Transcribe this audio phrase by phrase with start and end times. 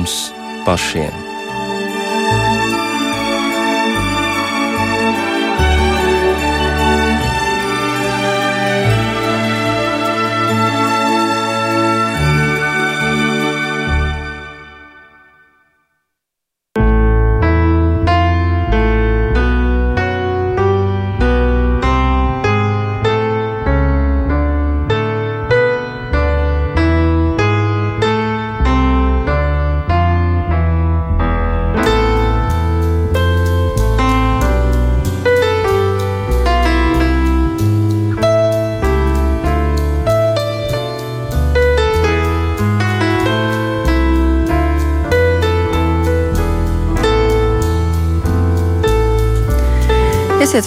[0.00, 0.32] mums
[0.64, 1.19] pašiem.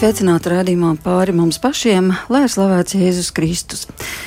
[0.04, 3.86] Sveicināti rādījumā pāri mums pašiem, lai ir slavēts Jēzus Kristus.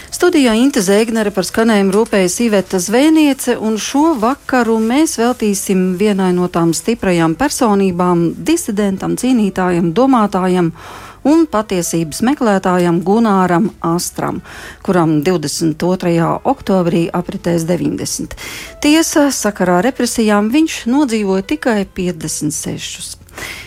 [0.08, 6.48] Studijā Inte Zēgnere par skanējumu rūpējas Iveta Zvēniece, un šo vakaru mēs veltīsim vienai no
[6.48, 10.70] tām stiprajām personībām, disidentam, cīnītājam, domātājam
[11.28, 14.40] un patiesības meklētājam Gunāram Astram,
[14.86, 16.16] kuram 22.
[16.54, 18.40] oktobrī apritēs 90.
[18.80, 23.25] Tiesa, sakarā represijām viņš nodzīvoja tikai 56.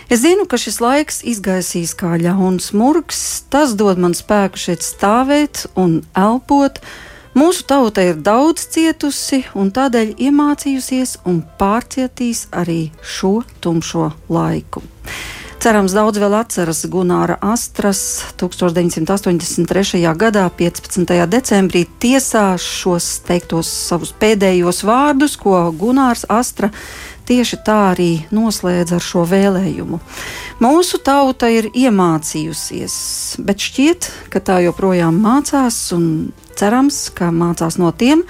[0.10, 3.22] Es zinu, ka šis laiks izgaisīs kā ļauns murgs,
[3.54, 6.82] tas dod man spēku šeit stāvēt un elpot.
[7.38, 14.82] Mūsu tauta ir daudz cietusi un tādēļ iemācījusies un pārcietīs arī šo tumšo laiku.
[15.60, 18.00] Cerams, daudz vēl atceras Gunāra Astras
[18.40, 20.00] 1983.
[20.16, 21.18] gadā, 15.
[21.28, 26.72] decembrī, tiesā šos teiktos savus pēdējos vārdus, ko Gunārs Astra
[27.30, 30.02] tieši tā arī noslēdz ar šo vēlējumu.
[30.64, 32.96] Mūsu tauta ir iemācījusies,
[33.46, 36.08] bet šķiet, ka tā joprojām mācās un
[36.60, 38.26] cerams, ka mācās no tiem,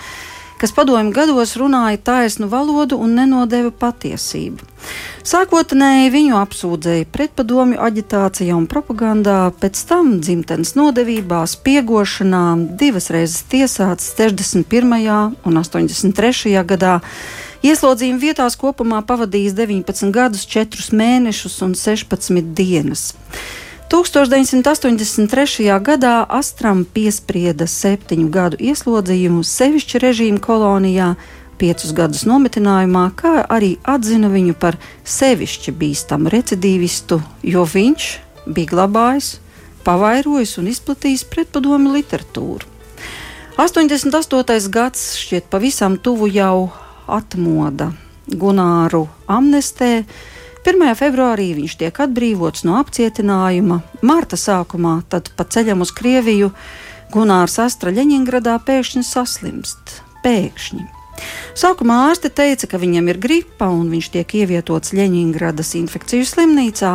[0.59, 4.65] kas padomju gados runāja taisnu valodu un nenodeva patiesību.
[5.29, 12.43] Sākotnēji viņu apsūdzēja pretpadomju aģitācijā un propagandā, pēc tam dzimtenes nodevībā, spiegošanā,
[12.79, 15.37] divas reizes tiesāts 61.
[15.47, 16.57] un 83.
[16.67, 16.99] gadā
[17.59, 23.09] Ieslodzījuma vietās kopumā pavadījis 19 gadus, 4 mēnešus un 16 dienas.
[23.89, 25.65] 1983.
[25.83, 31.15] gadā Astram piesprieda septiņu gadu ieslodzījumu sevišķi režīmu kolonijā,
[31.59, 38.09] piecus gadus nometinājumā, kā arī atzina viņu par sevišķi bīstamu recidīvistu, jo viņš
[38.47, 39.33] bija glabājis,
[39.83, 42.69] pavairojis un izplatījis pretpadomu literatūru.
[43.59, 44.69] 88.
[44.71, 46.69] gads šķiet pavisam tuvu jau
[47.15, 47.91] atmoda
[48.29, 50.03] Gunāru amnestē.
[50.67, 50.91] 1.
[50.99, 53.79] februārī viņš tiek atbrīvots no apcietinājuma.
[54.05, 56.51] Marta sākumā, tad pa ceļam uz Krieviju,
[57.13, 59.99] Gunārs Astra Ļeņingradā pēkšņi saslimst.
[60.21, 60.85] Pēkšņi.
[61.57, 66.93] Sākumā ārste teica, ka viņam ir gripa un viņš tiek ievietots Ļeņingradas infekciju slimnīcā.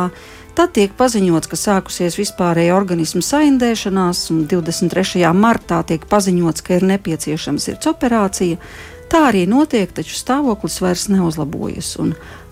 [0.55, 5.25] Tad tiek paziņots, ka sākusies vispārēja organisma saindēšanās, un 23.
[5.35, 8.61] martā tiek paziņots, ka ir nepieciešama sirds operācija.
[9.09, 11.93] Tā arī notiek, taču stāvoklis vairs neuzlabojas.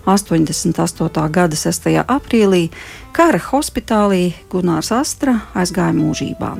[0.04, 1.28] 88.
[1.32, 1.86] gada 6.
[2.04, 2.68] aprīlī
[3.16, 6.50] kara hospitālī Gunārs Astra aizgāja mūžībā.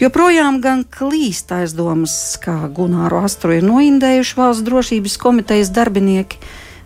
[0.00, 6.40] Joprojām gan klīst aizdomas, ka Gunāru Astru ir noindējuši valsts drošības komitejas darbinieki,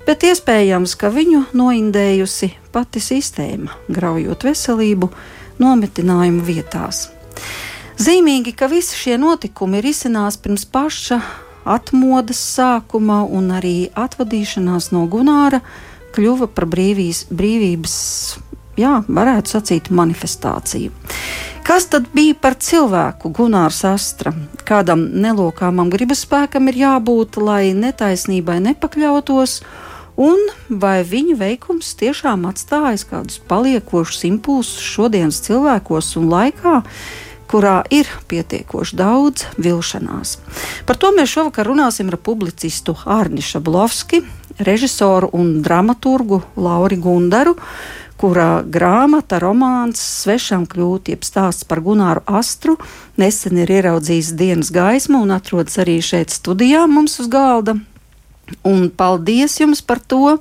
[0.09, 5.13] bet iespējams, ka viņu noindējusi pati sistēma, graujot veselību
[5.63, 7.07] nometinājumu vietās.
[7.95, 11.21] Zīmīgi, ka visi šie notikumi ir izcinās pirms paša
[11.65, 15.61] atmodas sākuma un arī atvadīšanās no Gunāra
[16.15, 17.97] kļuva par brīvīs, brīvības,
[18.79, 20.93] jā, varētu sacīt, manifestāciju.
[21.65, 24.35] Kas tad bija par cilvēku Gunārs Astra?
[24.69, 29.63] Kādam nelokāmam gribas spēkam ir jābūt, lai netaisnībai nepakļautos,
[30.21, 36.83] un vai viņa veikums tiešām atstājas kādus paliekošus impulsus šodienas cilvēkos un laikā,
[37.55, 40.39] kurā ir pietiekoši daudz vilšanās.
[40.89, 44.25] Par to mēs šovakar runāsim ar publicistu Arni Šablovski,
[44.59, 47.55] režisoru un dramaturgu Lauri Gundaru
[48.25, 52.79] kura grāmata, romāns Svešām kļūt, jeb stāsts par Gunāru Astru,
[53.21, 57.77] nesen ir ieraudzījis dienas gaismu un atrodas arī šeit studijā mums uz galda.
[58.65, 60.39] Un paldies jums par to!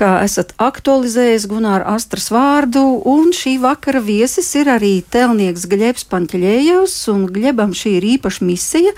[0.00, 6.96] Ka esat aktualizējis Gunāra Astras vārdu, un šī vakara viesis ir arī telnieks Gļebs Panķļējevs,
[7.12, 8.94] un Gļebam šī ir īpaša misija,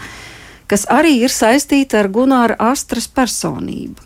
[0.70, 3.98] kas arī ir saistīta ar Gunāra Astras personību.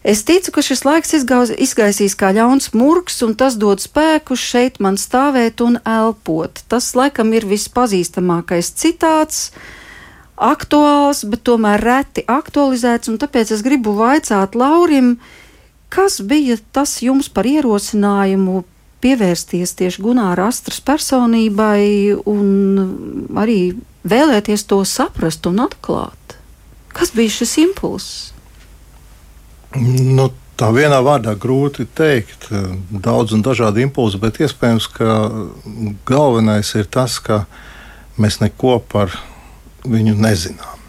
[0.00, 4.80] Es ticu, ka šis laiks izgauz, izgaisīs kā ļauns murgs, un tas dod spēku šeit
[4.80, 6.62] man stāvēt un elpot.
[6.72, 9.50] Tas laikam ir vispazīstamākais citāts
[10.40, 13.12] aktuāls, bet tomēr reti aktualizēts.
[13.20, 15.18] Tāpēc es gribu vaicāt Laurim,
[15.92, 18.62] kas bija tas jums par ierosinājumu
[19.00, 23.60] pievērsties tieši Gunāra Astras personībai un arī
[24.08, 26.36] vēlēties to saprast un atklāt?
[26.94, 28.12] Kas bija šis impulss?
[29.80, 32.50] Nu, Tā vienā vārdā grūti pateikt,
[32.92, 35.14] daudz un dažādi impulsi, bet iespējams, ka
[36.04, 37.46] galvenais ir tas, ka
[38.20, 39.14] mēs neko par
[39.88, 40.79] viņu nezinām.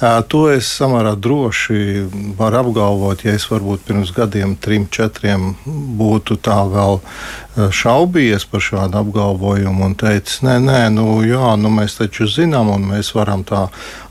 [0.00, 2.04] To es samērā droši
[2.38, 5.56] varu apgalvot, ja es varbūt pirms gadiem, trim, četriem
[5.98, 7.00] būtu tā vēl
[7.74, 12.86] šaubījies par šādu apgalvojumu un teicis, nē, nē, nu, jā, nu, mēs taču zinām, un
[12.92, 13.64] mēs varam tā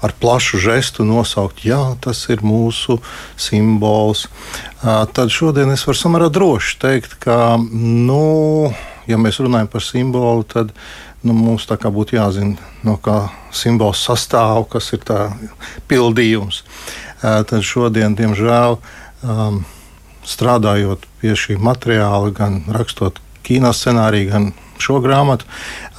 [0.03, 2.99] ar plašu žestu nosaukt, jā, tas ir mūsu
[3.39, 4.27] simbols.
[4.83, 8.73] Tad šodien es varu samērā droši teikt, ka, nu,
[9.07, 10.75] ja mēs runājam par simbolu, tad
[11.25, 15.31] nu, mums tā kā būtu jāzina, no kā simbols sastāv, kas ir tā
[15.89, 16.63] pildījums.
[17.21, 18.77] Tad šodien, diemžēl,
[20.27, 25.47] strādājot pie šī materiāla, gan rakstot kino scenāriju, gan šo grāmatu,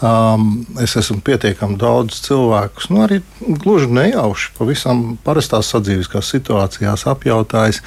[0.04, 3.16] um, es esmu pietiekami daudz cilvēku, nu arī
[3.64, 7.82] gluži nejauši, pavisam parastās sadzīviskās situācijās apjautājis,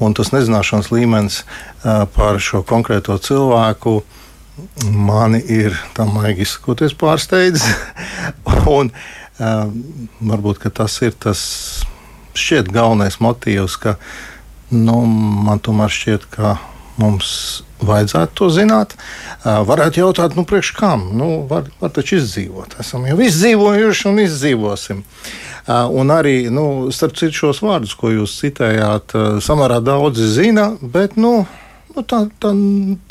[0.00, 4.21] un tas nezināšanas līmenis uh, par šo konkrēto cilvēku uh,
[4.84, 7.64] mani ir tā maigi izsakoties pārsteidzis.
[8.78, 9.64] un uh,
[10.20, 11.40] varbūt tas ir tas
[12.38, 13.96] šķiet galvenais motīvs, ka
[14.72, 15.02] nu,
[15.46, 16.56] man tomēr šķiet, ka
[17.00, 18.94] mums vajadzētu to zināt.
[19.42, 21.08] Uh, varētu jautāt, nu, priekš kam?
[21.18, 22.76] Nu, var, var taču izdzīvot.
[22.82, 25.02] Esam jau izdzīvojuši un izdzīvosim.
[25.62, 30.72] Uh, un arī, nu, starp citu, šos vārdus, ko jūs citējāt, uh, samērā daudzi zina,
[30.82, 31.42] bet nu,
[31.94, 32.54] nu, tā, tā,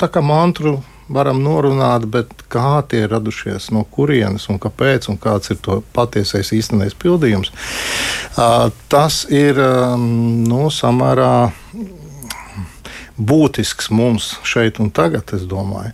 [0.00, 0.78] tā kā mantru
[1.12, 5.80] varam norunāt, bet kā tie ir radušies, no kurienes un kāpēc, un kāds ir to
[5.96, 7.52] patiesais īstenais pildījums,
[8.92, 9.60] tas ir
[9.98, 11.34] nu, samērā
[13.22, 15.92] būtisks mums šeit un tagad, es domāju.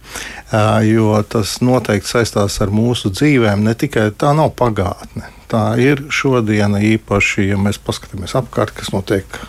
[0.87, 3.65] Jo tas noteikti saistās ar mūsu dzīvēm.
[3.67, 9.41] Ne tikai tā nav pagātne, tā ir šodiena īpaši, ja mēs paskatāmies apkārt, kas notiek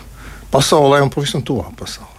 [0.50, 2.09] pasaulē un pavisam tuvā pasaulē.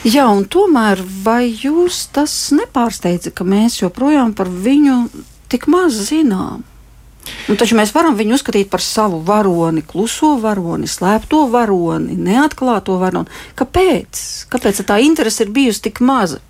[0.00, 5.10] Jā, un tomēr vai jūs tas nepārsteidza, ka mēs joprojām par viņu
[5.52, 6.62] tik maz zinām?
[7.50, 13.28] Nu, taču mēs varam viņu uzskatīt par savu varoni, kluso varoni, slēpto varoni, neatklāto varoni.
[13.60, 14.22] Kāpēc?
[14.48, 16.40] Kāpēc tā interese ir bijusi tik maza?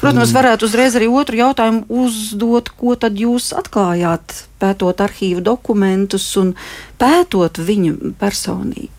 [0.00, 0.36] Protams, mm.
[0.36, 6.52] varētu uzreiz arī otru jautājumu uzdot, ko tad jūs atklājāt, pētot arhīvu dokumentus un
[7.00, 8.95] pētot viņa personību.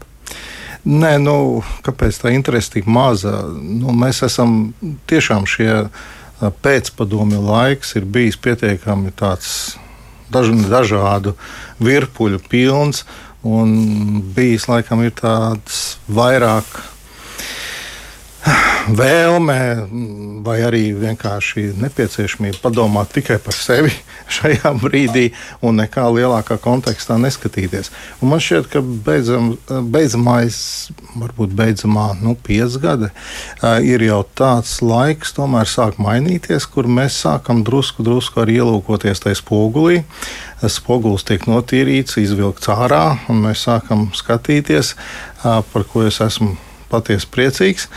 [0.87, 3.41] Nē, nu, kāpēc tā interese tik maza?
[3.51, 4.71] Nu, mēs esam
[5.09, 5.89] tiešām šie
[6.63, 9.75] pēcpadomi laiks ir bijis pietiekami tāds
[10.31, 11.33] daž, dažādu
[11.83, 13.03] virpuļu pilns,
[13.43, 16.79] un bijis laikam ir tāds vairāk
[18.97, 19.57] vēlme
[20.45, 23.91] vai arī vienkārši nepieciešamība padomāt tikai par sevi
[24.37, 25.29] šajā brīdī
[25.65, 27.91] un nekā lielākā kontekstā neskatīties.
[28.21, 29.53] Un man šķiet, ka beidzam,
[29.93, 30.59] beidzamais,
[31.17, 33.11] varbūt beidzamā nu, piecgade,
[33.83, 39.41] ir jau tāds laiks, tomēr sāk mainīties, kur mēs sākam drusku, drusku arī ielūkoties tajā
[39.41, 40.03] spogulī.
[40.57, 44.95] Spogulis tiek notīrīts, izvilkts ārā, un mēs sākam skatīties,
[45.43, 46.55] par ko es esmu
[46.91, 47.87] patiesi priecīgs.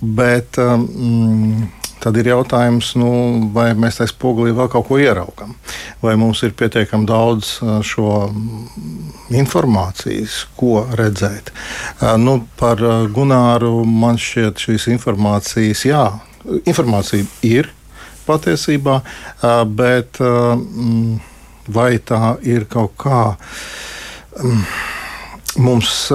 [0.00, 1.66] Bet um,
[2.04, 3.10] tad ir jautājums, nu,
[3.54, 5.54] vai mēs tajā spogulī vēl kaut ko ieraugām.
[6.02, 7.56] Vai mums ir pietiekami daudz
[7.88, 8.10] šo
[9.32, 11.48] informācijas, ko redzēt.
[12.20, 12.82] Nu, par
[13.14, 16.04] Gunāru man šķiet šīs informācijas, jā,
[16.68, 17.70] informācija ir
[18.28, 19.00] patiesībā,
[19.72, 20.20] bet
[21.72, 23.22] vai tā ir kaut kā
[25.60, 26.08] mums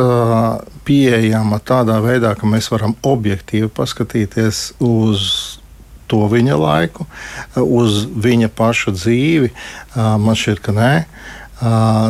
[0.88, 5.60] pieejama tādā veidā, ka mēs varam objektīvi paskatīties uz
[6.10, 7.06] to viņa laiku,
[7.62, 9.52] uz viņa paša dzīvi.
[9.96, 10.94] Man šķiet, ka nē.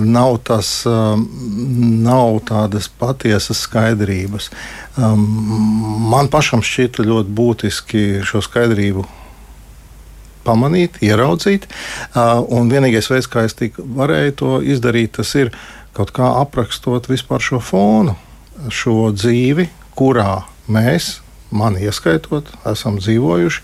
[0.05, 4.51] Nav, tas, nav tādas patiesas skaidrības.
[4.99, 9.07] Man pašam šķita ļoti būtiski šo skaidrību
[10.45, 11.65] pamanīt, ieraudzīt.
[12.15, 15.51] Un vienīgais veids, kā es varēju to izdarīt, tas ir
[15.99, 18.15] kaut kā aprakstot vispār šo fonu,
[18.71, 19.67] šo dzīvi,
[19.99, 21.17] kurā mēs
[21.51, 23.63] mani ieskaitot, esam dzīvojuši.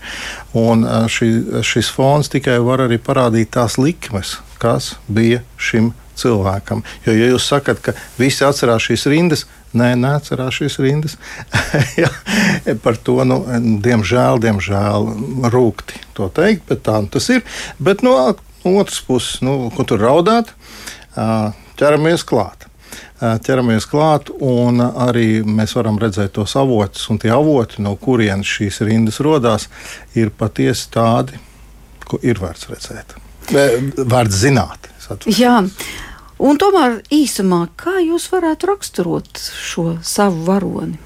[0.60, 1.28] Un šī,
[1.64, 6.82] šis fons tikai var arī parādīt tās likmes, kas bija šim cilvēkam.
[7.06, 9.44] Jo, ja jūs sakat, ka visi atcerās šīs rindas,
[9.76, 11.16] nē, neatcerās šīs rindas,
[12.02, 12.10] ja,
[12.84, 13.42] par to, nu,
[13.84, 15.12] diemžēl, diemžēl,
[15.52, 17.44] rūkti to teikt, bet tā nu tas ir.
[17.78, 18.16] Bet, nu,
[18.64, 20.52] no otras puses, nu, ko tur raudāt,
[21.78, 22.66] ķeramies klāt
[23.20, 28.82] ķeramies klāt, un arī mēs varam redzēt tos avotus, un tie avoti, no kurienes šīs
[28.84, 29.68] rindas radās,
[30.14, 31.40] ir patiesi tādi,
[32.06, 33.16] ko ir vērts redzēt.
[33.52, 34.90] Vērts zināt.
[35.30, 35.62] Jā.
[36.36, 40.98] Un tomēr īsumā, kā jūs varētu raksturot šo savu varoni?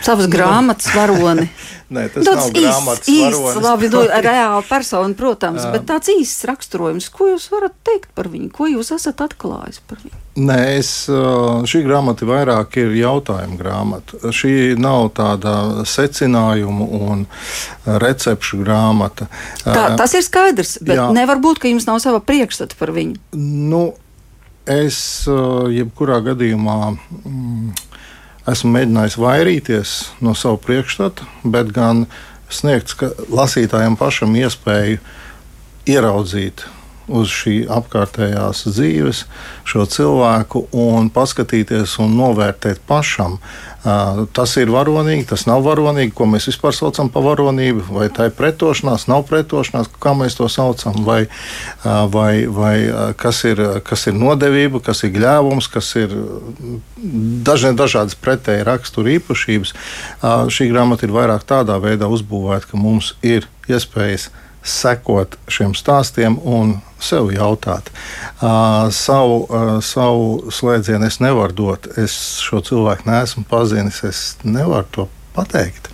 [0.00, 0.32] Savas nu.
[0.32, 1.48] grāmatas varoni.
[1.90, 6.46] Nē, tas tāds nav grāmatas īsts, labi, no, nu, reāla persona, protams, bet tāds īsts
[6.46, 10.20] raksturojums, ko jūs varat teikt par viņu, ko jūs esat atklājis par viņu?
[10.40, 14.20] Nē, es, šī grāmata vairāk ir jautājuma grāmata.
[14.30, 17.26] Šī nav tāda secinājumu un
[17.84, 19.26] recepšu grāmata.
[19.64, 21.08] Tā, tas ir skaidrs, bet Jā.
[21.16, 23.18] nevar būt, ka jums nav sava priekšstata par viņu.
[23.34, 23.82] Nu,
[24.70, 26.78] es jebkurā gadījumā.
[27.24, 27.74] Mm,
[28.50, 32.04] esmu mēģinājis vairīties no sava priekšstata, bet gan
[32.50, 32.96] sniegt
[33.30, 34.98] lasītājiem pašam iespēju
[35.90, 36.66] ieraudzīt
[37.10, 39.24] uz šī apkārtējās dzīves,
[39.68, 43.38] šo cilvēku un paskatīties un novērtēt pašam.
[43.80, 48.34] Tas ir varonīgi, tas nav varonīgi, ko mēs vispār saucam par varonību, vai tā ir
[48.36, 51.22] pretošanās, nav pretošanās, kā mēs to saucam, vai,
[51.84, 52.74] vai, vai
[53.20, 56.12] kas, ir, kas ir nodevība, kas ir gļēvums, kas ir
[57.46, 59.74] dažne, dažādas pretēji rakstura īpašības.
[60.52, 64.28] Šī grāmata ir vairāk tādā veidā uzbūvēta, ka mums ir iespējas
[64.66, 67.88] sekot šiem stāstiem un sev jautāt.
[68.40, 71.88] Uh, savu, uh, savu slēdzienu es nevaru dot.
[72.00, 72.14] Es
[72.44, 75.88] šo cilvēku neesmu pazinis, es nevaru to pateikt.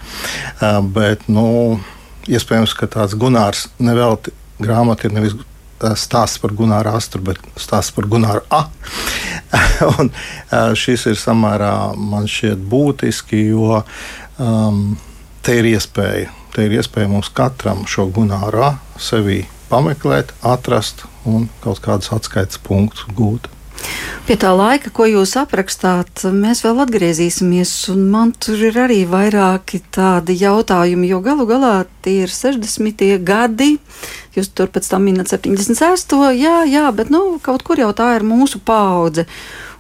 [0.58, 1.78] Uh, bet, nu,
[2.26, 5.37] iespējams, ka tāds Gunārs nevelti grāmata ir nevis
[6.00, 8.64] stāsts par Gunāru Astru, bet stāsts par Gunāru A.
[10.00, 10.08] un,
[10.78, 13.82] šis ir samērā man šķiet būtiski, jo
[14.40, 14.96] um,
[15.44, 21.82] te ir iespēja te ir iespēja mums katram šo gunārā sevi pameklēt, atrast un kaut
[21.84, 23.50] kādus atskaites punktus gūt.
[24.26, 29.82] Pie tā laika, ko jūs aprakstāt, mēs vēl atgriezīsimies, un man tur ir arī vairāki
[29.94, 33.04] tādi jautājumi, jo galu galā tie ir 60.
[33.26, 33.76] gadi.
[34.34, 36.16] Jūs tur pēc tam minat 76.
[36.40, 39.28] Jā, jā, bet nu, kaut kur jau tā ir mūsu paudze.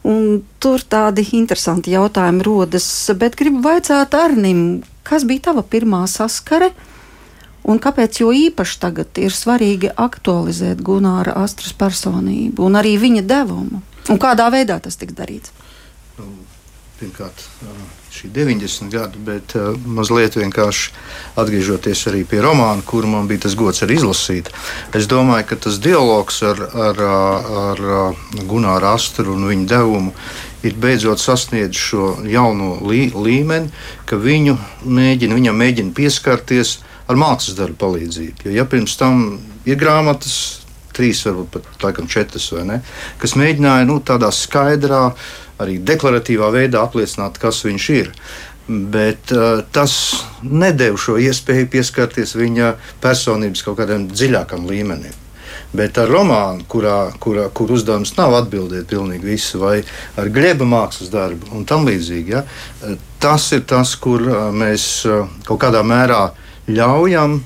[0.06, 2.86] Un tur tādi interesanti jautājumi rodas,
[3.18, 6.72] bet gribu vaicāt Arnim, Kas bija tava pirmā saskare?
[7.66, 13.82] Un kāpēc jo īpaši tagad ir svarīgi aktualizēt Gunāra Astras personību un arī viņa devumu?
[14.10, 15.50] Un kādā veidā tas tiks darīts?
[16.18, 16.28] Nu,
[17.00, 17.42] pirmkārt,
[18.14, 20.92] šī 90 gadu, bet mazliet vienkārši
[21.42, 24.52] atgriežoties arī pie romāna, kuru man bija tas gods arī izlasīt.
[24.96, 27.02] Es domāju, ka tas dialogs ar, ar,
[27.66, 27.84] ar
[28.46, 30.14] Gunāru Astru un viņa devumu
[30.64, 33.70] ir beidzot sasniedzis šo jauno lī, līmeni,
[34.08, 38.46] ka viņu mēģina, viņam mēģina pieskarties ar mākslas darbu palīdzību.
[38.46, 39.26] Jo, ja pirms tam
[39.68, 40.62] ir grāmatas,
[40.96, 42.80] trīs, varbūt pat laikam, četras, ne,
[43.20, 45.10] kas mēģināja nu, tādā skaidrā,
[45.62, 48.10] arī deklaratīvā veidā apliecināt, kas viņš ir.
[48.66, 49.92] Bet uh, tas
[50.42, 52.72] nedēļ šo iespēju pieskarties viņa
[53.04, 55.25] personības kaut kādam dziļākam līmenim.
[55.76, 59.80] Bet ar romānu, kurā, kurā, kur uzdevums nav atbildēt pilnīgi visu, vai
[60.16, 62.44] ar greba mākslas darbu un tam līdzīgi, ja,
[63.20, 64.22] tas ir tas, kur
[64.54, 64.86] mēs
[65.48, 66.28] kaut kādā mērā
[66.70, 67.40] ļaujam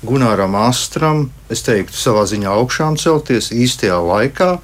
[0.00, 4.54] Gunāram Astram, es teiktu, savā ziņā augšām celties īstajā laikā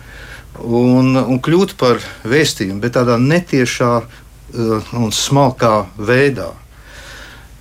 [0.65, 6.55] un, un kļūt par vēstījumu, bet tādā netiešā uh, un smalkā veidā.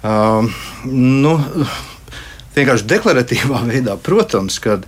[0.05, 0.47] Um,
[0.87, 1.35] nu,
[2.55, 4.87] vienkārši deklaratīvā veidā, protams, kad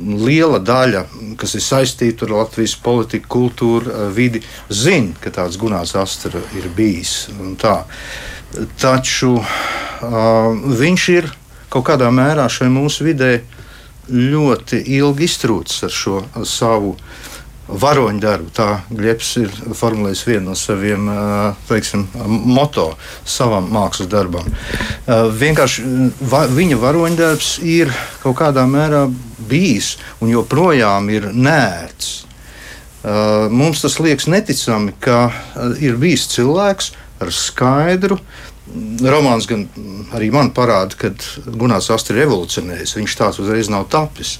[0.00, 1.04] liela daļa,
[1.40, 6.68] kas ir saistīta ar Latvijas politiku, kultūru, eh, vidi, zina, ka tāds Gunārs Astra ir
[6.76, 7.28] bijis.
[8.78, 9.46] Taču uh,
[10.78, 11.26] viņš ir
[11.72, 13.32] kaut kādā mērā šai mūsu vidē
[14.06, 17.24] ļoti ilgi iztrūcis ar šo savu uh,
[17.68, 18.50] varoņu darbu.
[18.54, 21.08] Tā Gļeps ir formulējis vienu no saviem
[21.68, 22.90] teiksim, moto
[23.24, 24.48] savam mākslas darbam.
[25.40, 25.84] Vienkārši
[26.54, 29.06] viņa varoņu darbs ir kaut kādā mērā
[29.54, 32.12] bijis un joprojām ir nērts.
[33.52, 35.28] Mums tas liekas neticami, ka
[35.84, 38.18] ir bijis cilvēks ar skaidru.
[39.04, 39.66] Romāns gan
[40.16, 41.10] arī man parāda, ka
[41.52, 42.96] Gunārs Astrid ir revolucionējis.
[42.96, 44.38] Viņš tāds uzreiz nav tapis.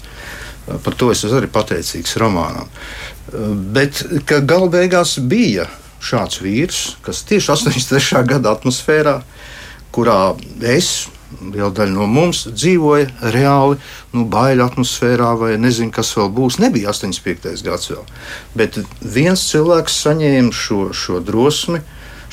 [0.65, 2.71] Par to es arī pateicīgs romānam.
[3.77, 4.01] Bet
[4.49, 5.69] gala beigās bija
[6.05, 8.25] šāds vīrs, kas tieši 83.
[8.33, 9.19] gada atmosfērā,
[9.95, 10.19] kurā
[10.73, 11.11] es,
[11.53, 13.79] liela daļa no mums, dzīvoja reāli,
[14.15, 16.59] nu, baiļu atmosfērā, vai nezinu, kas vēl būs.
[16.63, 17.65] Nebija 85.
[17.67, 18.05] gads vēl.
[18.59, 21.83] Bet viens cilvēks saņēma šo, šo drosmi,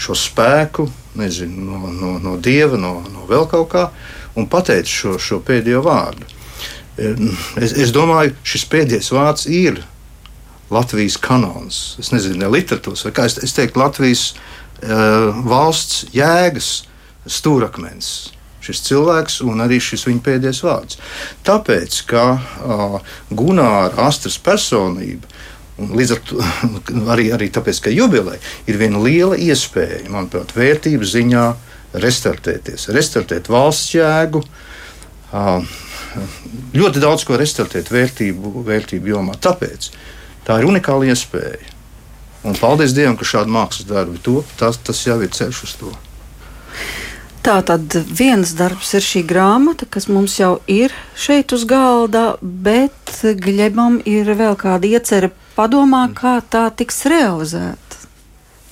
[0.01, 0.87] šo spēku,
[1.19, 3.87] nezinu, no, no, no dieva, no, no vēl kaut kā,
[4.39, 6.29] un pateica šo, šo pēdējo vārdu.
[6.97, 9.81] Es, es domāju, šis pēdējais vārds ir
[10.71, 11.81] Latvijas kanons.
[11.99, 16.71] Es nezinu, ne literatūras, vai kā es, es teiktu, Latvijas uh, valsts jēgas
[17.27, 18.31] stūrakmens.
[18.61, 20.99] Šis cilvēks un arī šis viņa pēdējais vārds.
[21.47, 25.29] Tāpēc, ka uh, Gunāra Astras personība
[25.81, 26.41] līdz ar to
[27.13, 31.45] arī, arī tāpēc, ka jubileja ir viena liela iespēja, manuprāt, vērtības ziņā
[32.01, 34.43] restartēties, restartēt valsts jēgu.
[36.75, 39.37] Ļoti daudz ko restartēt vērtību, vērtību jomā.
[39.41, 39.91] Tāpēc
[40.47, 41.77] tā ir unikāla iespēja.
[42.47, 44.47] Un paldies Dievam, ka šādi mākslas darbi top.
[44.57, 45.91] Tas, tas jau ir ceļš uz to.
[47.41, 52.93] Tā tad viens darbs ir šī grāmata, kas mums jau ir šeit uz galda, bet
[53.21, 57.97] Gļebam ir vēl kāda iecerē padomā, kā tā tiks realizēta.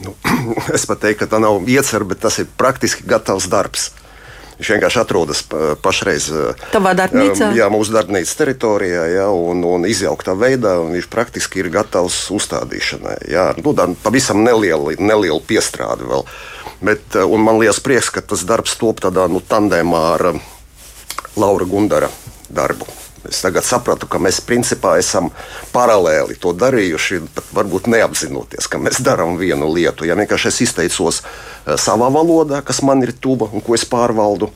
[0.06, 0.14] Nu,
[0.78, 3.90] es pat teiktu, ka tā nav iecerta, bet tas ir praktiski gatavs darbs.
[4.60, 5.42] Viņš vienkārši atrodas
[5.80, 6.26] pašreiz
[6.74, 7.54] tādā darbnīcā.
[7.56, 13.16] Jā, mūsu darbnīcas teritorijā, jā, un, un izjauktā veidā, un viņš praktiski ir gatavs uzstādīšanai.
[13.32, 16.28] Jā, nu, tā pavisam neliela, neliela piestrāde vēl.
[16.80, 20.30] Bet, un man liekas prieks, ka tas darbs top tādā nu, tandēmā ar
[21.36, 22.08] Laura Gundara
[22.50, 22.88] darbu.
[23.28, 25.28] Es tagad sapratu, ka mēs principā esam
[25.74, 30.08] paralēli to darījuši, pat varbūt neapzinoties, ka mēs darām vienu lietu.
[30.08, 34.48] Ja vienkārši es izteicos eh, savā valodā, kas man ir tuva un ko es pārvaldu,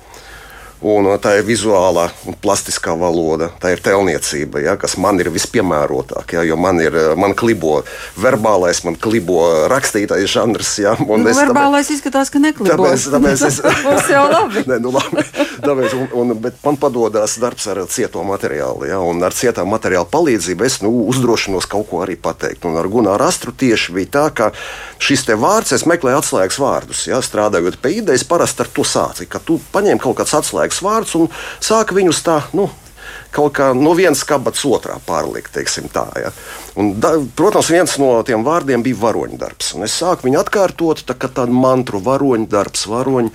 [0.84, 6.36] Un tā ir vizuālā un plastiskā valoda, tā ir tēlniecība, ja, kas man ir vispiemērotāk.
[6.36, 7.82] Ja, jo man ir man klibo
[8.20, 10.74] verbālais, man klibo rakstītais žanrs.
[10.84, 12.74] Ja, nu, es, verbālais tāpēc, izskatās, ka neklibo.
[12.74, 14.64] Tāpēc, tāpēc es, Tas jau labi.
[14.72, 15.24] ne, nu, labi.
[15.64, 18.88] Tāpēc, un, un, bet man padodas darbs ar cieto materiālu.
[18.90, 22.68] Ja, un ar cietā materiāla palīdzību es nu, uzdrošinos kaut ko arī pateikt.
[22.68, 24.52] Un ar Gunāru Astru tieši bija tā, ka
[25.04, 27.06] šis vārds, es meklēju atslēgas vārdus.
[27.10, 30.82] Ja, strādājot pie idejas, parasti ar to sāci, ka tu paņem kaut kāds atslēgas vajadzīgs
[30.82, 31.30] vārds un
[31.62, 32.42] sāka viņus tā.
[32.54, 32.70] Nu,
[33.34, 35.58] Kaut kā no vienas kabatas otrā pārlikt,
[35.92, 36.04] tā.
[36.22, 36.30] Ja.
[36.78, 39.72] Un, da, protams, viens no tiem vārdiem bija varoņdarbs.
[39.84, 43.32] Es sāku viņu atkārtot, tā tādu mantru varoņdarbs, varoņ,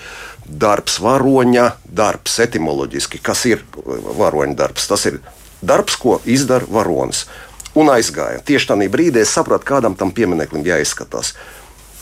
[0.46, 3.18] darbs, varoņa darbs, etimoloģiski.
[3.18, 4.86] Kas ir varoņdarbs?
[4.86, 5.18] Tas ir
[5.60, 7.26] darbs, ko izdara varonis.
[7.74, 8.38] Un aizgāja.
[8.46, 11.34] Tieši tajā brīdī es sapratu, kādam tam piemineklim jāizskatās.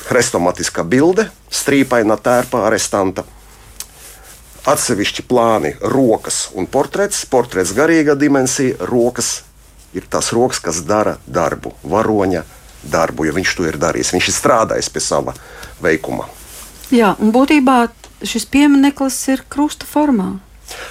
[0.06, 3.24] Hrestomatiskā bilde, strīpaina tērpa arestanta
[4.66, 7.24] atsevišķi plāni, rokas un portrets.
[7.30, 9.42] Portrets garīga dimensija, rokas
[9.96, 12.42] ir tas rokas, kas dara darbu, varoņa
[12.86, 14.12] darbu, jo viņš to ir darījis.
[14.16, 15.34] Viņš ir strādājis pie sava
[15.82, 16.28] veikuma.
[16.94, 17.86] Jā, un būtībā
[18.26, 20.36] šis piemineklis ir krusta formā.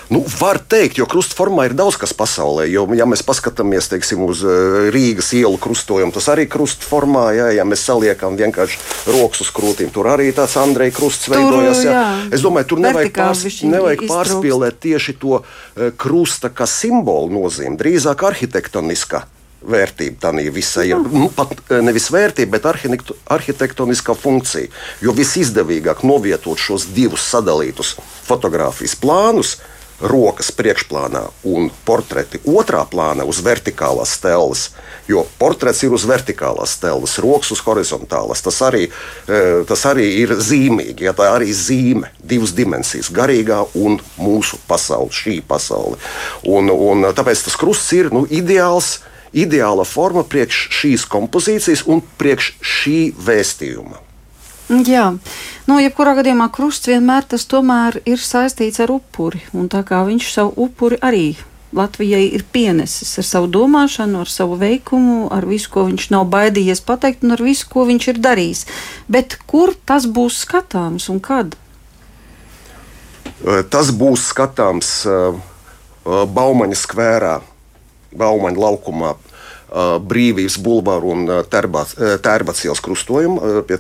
[0.10, 2.68] Nu, var teikt, jo krustformā ir daudz kas pasaulē.
[2.70, 7.26] Jo, ja mēs paskatāmies teiksim, uz eh, Rīgas ielu krustojumu, tas arī krustformā.
[7.36, 8.80] Jā, ja mēs saliekam vienkārši
[9.16, 11.84] rokas uz krūtīm, tur arī tāds Andreja krusts tur, veidojas.
[11.86, 11.96] Jā.
[11.96, 12.06] Jā.
[12.38, 18.28] Es domāju, tur nevajag, pārs, nevajag pārspīlēt tieši to eh, krusta kā simbolu nozīmi, drīzāk
[18.30, 19.26] arhitektoniskā
[19.70, 21.06] vērtība tam visai ir.
[21.12, 22.68] Nu, pat eh, nevis vērtība, bet
[23.36, 24.72] arhitektoniskā funkcija.
[25.04, 29.58] Jo visizdevīgāk novietot šos divus sadalītus fotografijas plānus.
[29.96, 34.66] Rokas priekšplānā un portreti otrā plānā uz vertikālās stēles.
[35.08, 38.44] Jo portrets ir uz vertikālās stēles, rokas uz horizontālās.
[38.44, 41.08] Tas arī, eh, tas arī ir zīmīgi.
[41.08, 45.96] Ja, tā arī zīme, divas dimensijas, garīgā un mūsu pasaule, šī pasaule.
[46.44, 49.00] Un, un, tāpēc tas krusts ir nu, ideāls
[49.36, 54.02] ideāla forma priekš šīs kompozīcijas un priekš šī vēstījuma.
[54.66, 55.12] Jā,
[55.70, 59.44] nu, jebkurā gadījumā krusts vienmēr tas tomēr ir saistīts ar upuri.
[59.54, 61.28] Un tā kā viņš savu upuri arī
[61.76, 66.82] Latvijai ir pienesis ar savu domāšanu, ar savu veikumu, ar visu, ko viņš nav baidījies
[66.88, 68.64] pateikt, un ar visu, ko viņš ir darījis.
[69.12, 71.58] Bet kur tas būs skatāms un kad?
[73.70, 75.36] Tas būs skatāms uh,
[76.06, 77.36] Baumaņa skvērā
[78.18, 79.16] Baumaņa laukumā.
[79.76, 83.80] Brīvības bulvāru un Tērbats ielas krustojuma, pie,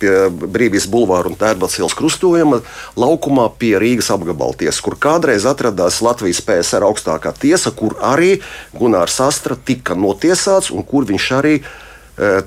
[0.00, 2.62] pie Brīvības bulvāru un Tērbats ielas krustojuma
[2.98, 8.40] laukumā pie Rīgas apgabala tiesas, kur kādreiz atradās Latvijas PSR augstākā tiesa, kur arī
[8.74, 11.54] Gunārs Astra tika notiesāts un kur viņš arī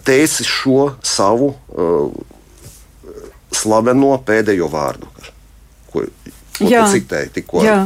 [0.03, 1.53] teica šo savu
[3.53, 5.13] slaveno pēdējo vārdu,
[5.93, 6.07] ko,
[6.57, 7.63] ko citēja tikko.
[7.63, 7.83] Jā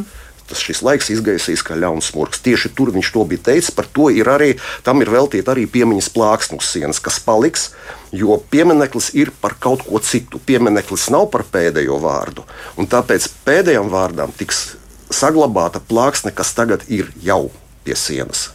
[0.53, 2.43] tas šis laiks izgaisīs kā ļauns smurks.
[2.45, 3.73] Tieši tur viņš to bija teicis.
[3.73, 4.53] Par to ir arī,
[4.85, 7.71] tam ir veltīta arī piemiņas plāksne uz sienas, kas paliks.
[8.13, 10.37] Jo piemineklis ir par kaut ko citu.
[10.37, 12.45] Piemineklis nav par pēdējo vārdu.
[12.77, 14.75] Un tāpēc pēdējām vārdām tiks
[15.13, 17.47] saglabāta plāksne, kas tagad ir jau
[17.83, 18.51] pie sienas.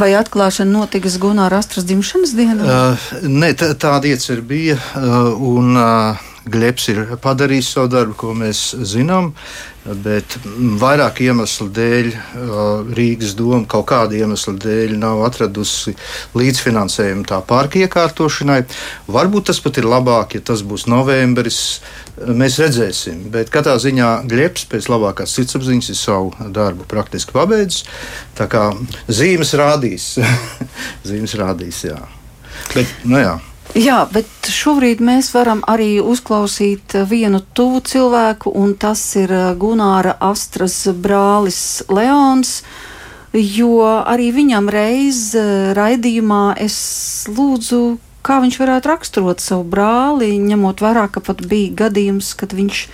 [0.00, 2.64] Vai atklāšana notiks Gunāra Astras dzimšanas dienā?
[2.64, 4.76] Uh, nē, tā, tāda iecerība bija.
[4.96, 9.28] Uh, un, uh, Glebs ir padarījis savu darbu, ko mēs zinām,
[10.02, 10.34] bet
[10.80, 12.08] vairāk iemeslu dēļ
[12.96, 15.94] Rīgas doma kaut kāda iemesla dēļ nav atradusi
[16.38, 18.60] līdzfinansējumu tā parka iekārtošanai.
[19.14, 21.60] Varbūt tas pat ir labāk, ja tas būs novembris.
[22.26, 27.86] Mēs redzēsim, bet katrā ziņā Glebs pēc labākās sirdsapziņas ir savu darbu praktiski pabeidzis.
[28.38, 28.68] Tā kā
[29.06, 30.10] zīmes rādīs,
[31.08, 32.02] zīmes rādīs, jā.
[32.74, 33.38] Bet, nu jā.
[33.72, 40.12] Jā, bet šobrīd mēs varam arī uzklausīt vienu tuvu cilvēku, un tas ir eh, Gunāra
[40.20, 42.58] Astras brālis Leons.
[43.32, 46.76] Jo arī viņam reiz eh, raidījumā es
[47.32, 47.80] lūdzu,
[48.20, 52.84] kā viņš varētu raksturot savu brāli, ņemot vērā, ka pat bija gadījums, kad viņš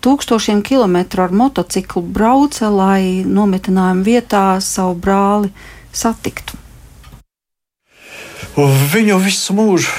[0.00, 5.52] tūkstošiem kilometru ar motociklu brauca, lai nometinājumu vietā savu brāli
[5.92, 6.63] satiktu.
[8.54, 9.90] Viņu visu mūžu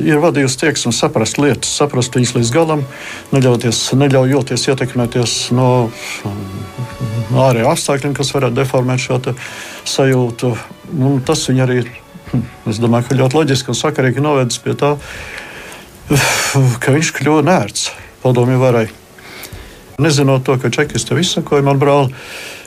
[0.00, 2.84] ir vadījusi tieksme saprast lietas, saprast viņas līdz galam,
[3.32, 5.90] neļaujoties ietekmēties no
[7.32, 9.18] ārējiem apstākļiem, kas varētu deformēt šo
[9.88, 10.54] sajūtu.
[10.92, 11.82] Un tas viņa arī,
[12.68, 14.94] es domāju, ka ļoti loģiski un sakarīgi novedis pie tā,
[16.82, 17.90] ka viņš kļuva nērts
[18.24, 18.86] padomju varai.
[20.02, 22.08] Nezinot to, ka čekis tev izsakoja, man brāl,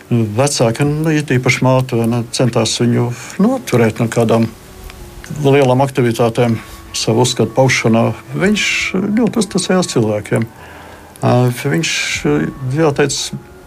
[0.10, 1.98] vecāki, nu, īpaši māte,
[2.38, 3.10] centās viņu
[3.42, 4.46] noturēt no kādām
[5.46, 6.60] lielām aktivitātēm,
[6.96, 10.46] savu uzskatu paušanā, viņš ļoti uzticējās cilvēkiem.
[11.66, 11.92] Viņš,
[12.76, 13.18] jāteic,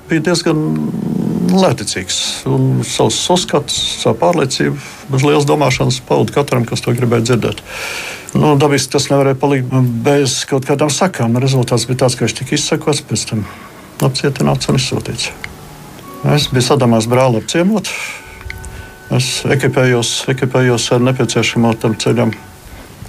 [0.09, 0.63] bija diezgan
[1.49, 2.19] lēticīgs
[2.49, 4.77] un savus uzskatus, savu pārliecību,
[5.13, 7.63] bez lielas domāšanas pauda katram, kas to gribēja dzirdēt.
[8.37, 9.73] Nu, dabiski tas nevarēja palikt
[10.05, 11.39] bez kaut kādām sakām.
[11.41, 13.45] Rezultāts bija tāds, ka viņš tika izsakots, pēc tam
[14.05, 15.31] apcietināts un izsūtīts.
[16.35, 17.89] Es biju sadamās brāli apciemot.
[19.15, 22.35] Es ekipējos, ekipējos ar nepieciešamo tam ceļam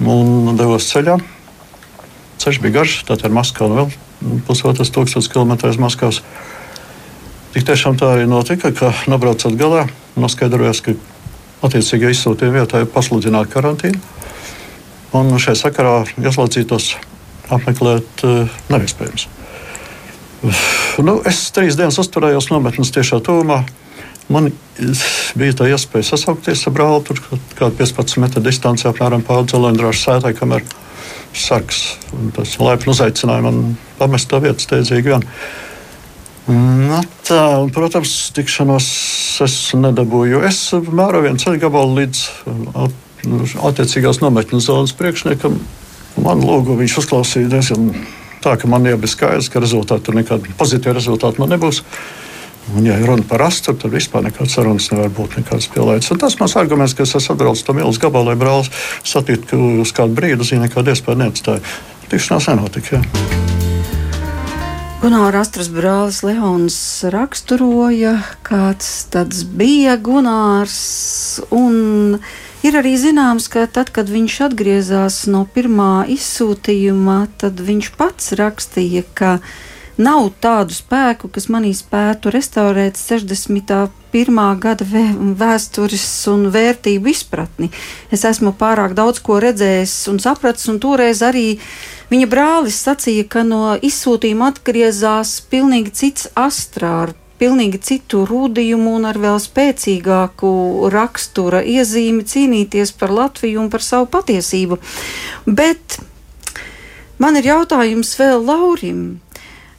[0.07, 1.17] un devos ceļā.
[2.39, 3.89] Ceļš bija garš, tātad ar Maskavu vēl
[4.47, 6.21] pusotras tūkstošas kilometrus Maskavas.
[7.51, 9.87] Tik tiešām tā arī notika, ka nobraucot galā,
[10.19, 10.95] noskaidrojās, ka
[11.67, 13.99] attiecīgajā izsūtījuma vietā ir pasludināta karantīna.
[15.17, 16.93] Un šajā sakarā ieslodzītos
[17.49, 19.27] apmeklēt uh, nav iespējams.
[21.03, 23.63] Nu, es trīs dienas uzturējos nometnes tiešā tūmā.
[24.29, 24.51] Man
[25.39, 27.21] bija tā iespēja sasaukties ar brāli, tur
[27.57, 30.67] kādā 15 metru distancē, apmēram pāri dzelzceļa sētai, kamēr
[31.33, 31.81] sargs.
[32.35, 35.15] Tas laipni uzaicināja man pamest to vietu steidzīgi.
[35.15, 35.25] Vien.
[36.49, 38.87] Nu, tā, un, protams, tikšanos
[39.45, 40.41] es nedabūju.
[40.47, 42.23] Es mēroju vienu ceļu gabalu līdz
[43.69, 45.59] attiecīgās nometnes zonas priekšniekam.
[46.19, 47.91] Man lūgu viņš uzklausīja diezgan
[48.43, 51.83] tā, ka man jau bija skaidrs, ka rezultāti tur nekādi pozitīvi rezultāti man nebūs.
[52.75, 55.39] Un, ja runa par astu, tad vispār nekādas sarunas nevar būt.
[55.41, 55.69] Nekādas
[56.21, 58.69] tas mans arguments, ka es esmu atbraucis to milzu gabalu, lai brālis
[59.07, 61.63] satiktu uz kādu brīdi, zina, nekāda iespēja neatstāja.
[62.11, 62.99] Tikšanās nenotika.
[62.99, 63.47] Jā.
[64.99, 66.77] Gunārs Astras brālis Leons
[67.09, 70.77] raksturoja, kāds tāds bija Gunārs.
[72.67, 79.07] Ir arī zināms, ka tad, kad viņš atgriezās no pirmā izsūtījuma, tad viņš pats rakstīja,
[79.15, 79.68] ka viņa
[79.99, 84.41] nav tādu spēku, kas manī spētu restaurēt 61.
[84.63, 84.87] gada
[85.43, 87.69] vēstures un vērtību izpratni.
[88.11, 91.59] Es esmu pārāk daudz ko redzējis un sapratis, un toreiz arī
[92.09, 99.19] viņa brālis sacīja, ka no izsūtījuma atgriezās pilnīgi cits astrārs pilnīgi citu rūdījumu un ar
[99.19, 100.51] vēl spēcīgāku
[100.91, 104.79] rakstura iezīmi cīnīties par Latviju un par savu patiesību.
[105.47, 105.99] Bet
[107.23, 109.03] man ir jautājums vēl Laurim.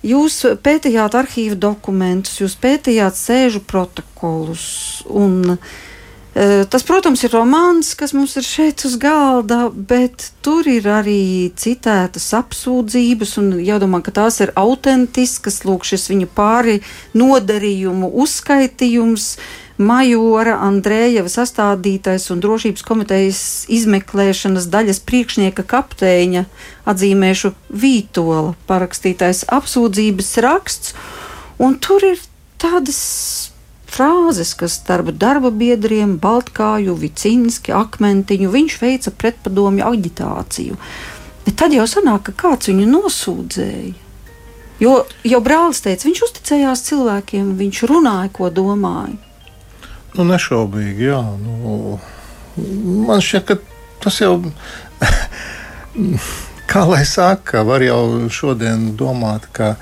[0.00, 4.64] Jūs pētījāt arhīvu dokumentus, jūs pētījāt sēžu protokolus.
[5.12, 5.58] Un,
[6.32, 11.52] e, tas, protams, ir romāns, kas mums ir šeit uz galda, bet tur ir arī
[11.52, 15.66] citētas apsūdzības, jādomā, ka tās ir autentiskas.
[15.68, 16.78] Lūk, šis viņa pāri
[17.12, 19.34] nodarījumu uzskaitījums
[19.80, 26.42] Majora Andrējeva sastādītais un drošības komitejas izmeklēšanas daļas priekšnieka kapteiņa
[26.90, 30.92] atzīmēšu Vītola parakstītais apsūdzības raksts,
[31.56, 32.20] un tur ir
[32.60, 33.00] tādas
[33.88, 40.76] frāzes, kas starp darba biedriem, Baltkāju, Vicinski, Akmentiņu, viņš veica pretpadomju aģitāciju.
[41.46, 43.96] Bet tad jau sanāk, ka kāds viņu nosūdzēja.
[44.80, 44.92] Jo
[45.24, 49.29] jau brālis teica, viņš uzticējās cilvēkiem, viņš runāja, ko domāja.
[50.16, 51.20] Nu, nešaubīgi, jā.
[51.38, 51.98] Nu,
[53.06, 53.56] man šķiet, ka
[54.02, 54.36] tas jau,
[56.70, 59.76] kā lai saka, var jau šodien domāt, ka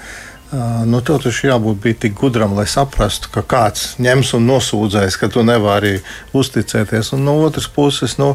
[0.89, 5.45] nu, tev taču jābūt tik gudram, lai saprastu, ka kāds ņems un nosūdzēs, ka tu
[5.45, 5.99] nevari
[6.37, 7.13] uzticēties.
[7.17, 8.35] Un no otras puses, nu,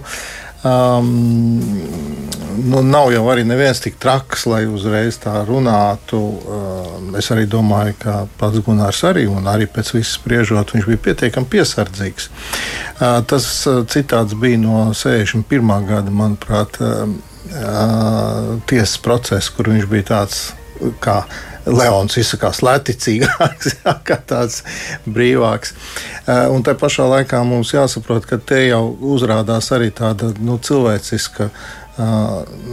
[0.63, 1.69] Um,
[2.63, 6.19] nu, nav jau arī neviens tik traks, lai uzreiz tā runātu.
[6.19, 11.04] Uh, es arī domāju, ka pats Gunārs arī, un arī pēc viss spriežot, viņš bija
[11.10, 12.30] pietiekami piesardzīgs.
[12.30, 15.78] Uh, tas uh, citāts bija no 61.
[15.89, 16.80] gada, manuprāt,
[18.65, 20.38] tiesas process, kur viņš bija tāds
[21.04, 21.19] kā
[21.65, 24.63] Leons izsakās lētīgāks, kā tāds
[25.08, 25.73] brīvāks.
[26.52, 31.49] Un tā pašā laikā mums jāsaprot, ka te jau uzrādās arī tāda nu, cilvēciska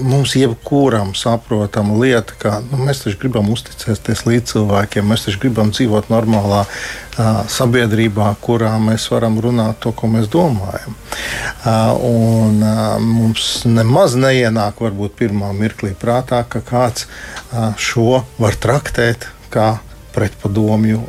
[0.03, 5.73] mums jebkuram saprotama lieta, ka nu, mēs taču gribam uzticēties līdz cilvēkiem, mēs taču gribam
[5.75, 10.97] dzīvot normālā uh, sabiedrībā, kurā mēs varam runāt to, ko mēs domājam.
[10.97, 18.57] Uh, un, uh, mums nemaz neienāk, varbūt pirmā mirklī prātā, ka kāds uh, šo var
[18.57, 19.75] traktēt kā
[20.15, 21.01] pretpadomju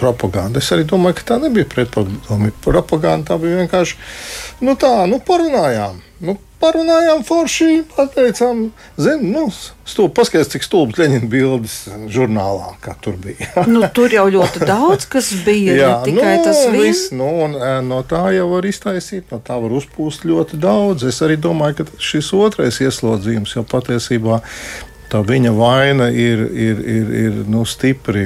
[0.00, 0.62] propagandu.
[0.62, 3.32] Es arī domāju, ka tā nebija pretpadomju propaganda.
[3.32, 3.98] Tā bija vienkārši
[4.64, 6.05] nu, tā, nu, parunājām.
[6.16, 8.62] Nu, parunājām forši, pateicām,
[8.96, 9.42] zini, nu,
[9.84, 11.74] stūp, paskaties, cik stulbs Leņķina bildes
[12.12, 13.50] žurnālā, kā tur bija.
[13.74, 17.12] nu, tur jau ļoti daudz kas bija, Jā, ne tikai nu, tas viss.
[17.12, 21.04] Nu, un, e, no tā jau var iztaisīt, no tā var uzpūst ļoti daudz.
[21.10, 24.40] Es arī domāju, ka šis otrais ieslodzījums jau patiesībā
[25.16, 28.24] tā viņa vaina ir, ir, ir, ir nu, stipri,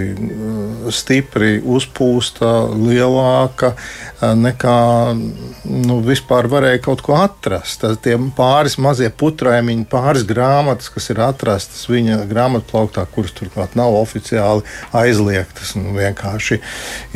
[0.94, 3.74] stipri uzpūsta, lielāka
[4.20, 4.76] nekā
[5.14, 7.80] nu, vispār varēja kaut ko atrast.
[7.84, 13.94] Tad tie pāris mazie putrēmiņi, pāris grāmatas, kas ir atrastas viņa grāmatplauktā, kuras turklāt nav
[14.00, 16.60] oficiāli aizliegtas, nu, vienkārši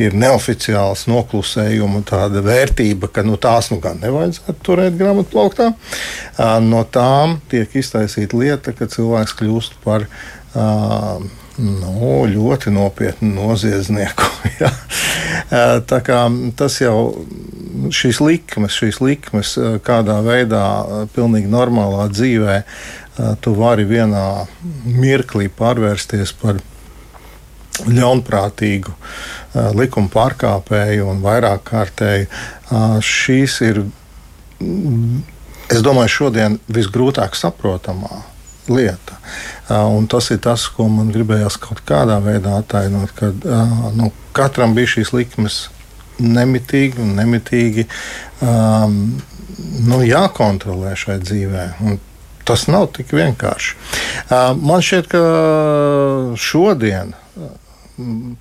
[0.01, 5.71] ir neoficiāls noklusējuma tāda vērtība, ka nu, tās nu gan nevajadzētu turēt grāmatplauktā.
[6.65, 10.05] No tām tiek iztaisīta lieta, ka cilvēks kļūst kļūst par
[10.55, 11.21] uh,
[11.57, 14.23] nu, ļoti nopietnu noziedznieku.
[14.61, 14.71] ja.
[15.85, 16.25] Tā kā
[16.57, 17.25] tas jau
[17.91, 22.61] šīs likmes, šīs likmes kādā veidā, pilnīgi normālā dzīvē,
[23.41, 24.45] tu vari vienā
[24.85, 26.59] mirklī pārvērsties par
[27.85, 28.93] ļaunprātīgu
[29.75, 32.27] likuma pārkāpēju un vairāk kārtēju.
[33.03, 33.83] Šīs ir,
[35.69, 38.23] es domāju, šodien visgrūtāk saprotamā
[38.71, 39.19] lieta.
[39.69, 43.47] Un tas ir tas, ko man gribējās kaut kādā veidā attainot, kad
[43.97, 45.65] nu, katram bija šīs likmes
[46.21, 47.85] nemitīgi un nemitīgi
[48.45, 48.99] um,
[49.89, 51.65] nu, jākontrolē šai dzīvē.
[51.83, 51.99] Un
[52.47, 53.75] tas nav tik vienkārši.
[54.29, 55.23] Uh, man šķiet, ka
[56.39, 57.15] šodien.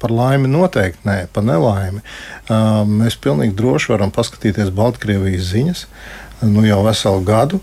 [0.03, 2.01] Par laimi noteikti nē, par nelaimi.
[2.49, 5.85] Uh, mēs pilnīgi droši varam paskatīties Baltkrievijas ziņas
[6.45, 7.61] nu jau veselu gadu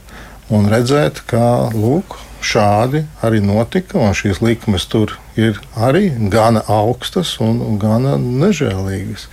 [0.51, 7.37] un redzēt, ka lūk, šādi arī notika, un šīs likmes tur ir arī gana augstas
[7.43, 9.27] un gana nežēlīgas.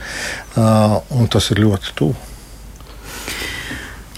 [0.54, 2.16] Uh, un tas ir ļoti tuvu.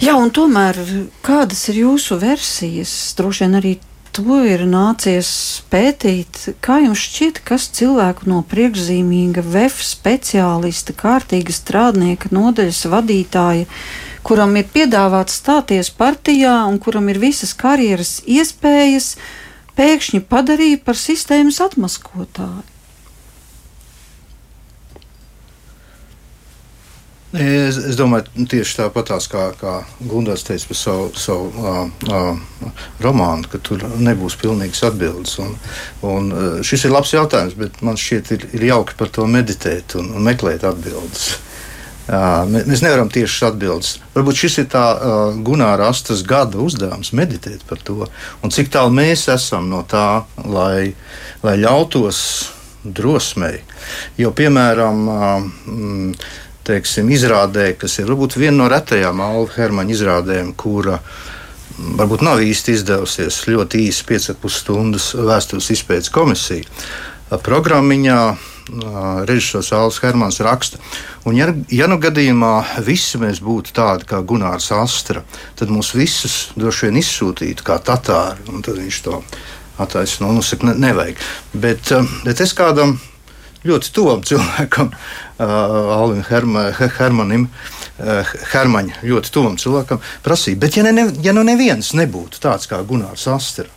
[0.00, 0.78] Jā, un tomēr
[1.20, 2.92] kādas ir jūsu versijas?
[3.18, 3.74] Droši vien arī
[4.16, 5.30] to ir nācies
[5.70, 6.54] pētīt.
[6.64, 13.68] Kā jums šķiet, kas cilvēku no priekšzīmīga VF speciālista, kārtīga strādnieka, nodaļas vadītāja,
[14.26, 19.14] kuram ir piedāvāts stāties partijā un kuram ir visas karjeras iespējas,
[19.78, 22.68] pēkšņi padarīja par sistēmas atmaskotāju.
[27.30, 33.46] Es, es domāju, tieši tāpatās kā, kā Gunārs teica par savu, savu uh, uh, romānu,
[33.52, 35.36] ka tur nebūs pilnīgas atbildes.
[35.38, 35.54] Un,
[36.10, 39.94] un, uh, šis ir labs jautājums, bet man šķiet, ir, ir jauki par to meditēt
[40.00, 41.36] un, un meklēt atbildes.
[42.10, 44.00] Mēs nevaram tieši atbildēt.
[44.16, 48.08] Varbūt šis ir tā uh, Gunāra Astas gada uzdevums meditēt par to,
[48.42, 50.90] un cik tālu mēs esam no tā, lai,
[51.44, 52.22] lai ļautos
[52.82, 53.60] drosmei.
[54.18, 56.32] Jo, piemēram, uh,
[56.66, 60.98] teiksim, izrādē, kas ir varbūt viena no retajām Alfa Hermaņa izrādēm, kura
[61.78, 66.66] varbūt nav īsti izdevusies ļoti īsi 5,5 stundas vēstures izpētes komisija.
[67.30, 68.18] Programmiņā
[69.28, 70.80] režisors Alans Hermans raksta.
[71.24, 72.54] Un, ja, ja nu gadījumā
[72.86, 75.24] visi mēs būtu tādi kā Gunārs Astra,
[75.58, 78.46] tad mūs visus droši vien izsūtītu kā tatāri.
[78.64, 79.22] Tad viņš to
[79.80, 81.20] attaisno, nu, saka, ne, nevajag.
[81.52, 81.92] Bet,
[82.24, 82.98] bet es kādam
[83.66, 85.56] ļoti tuvam cilvēkam, uh,
[85.96, 87.48] Alvim Herma, Hermanim,
[87.98, 92.80] uh, Hermaņa, ļoti tuvam cilvēkam, prasīja, bet ja, ne, ja nu neviens nebūtu tāds kā
[92.88, 93.68] Gunārs Astra,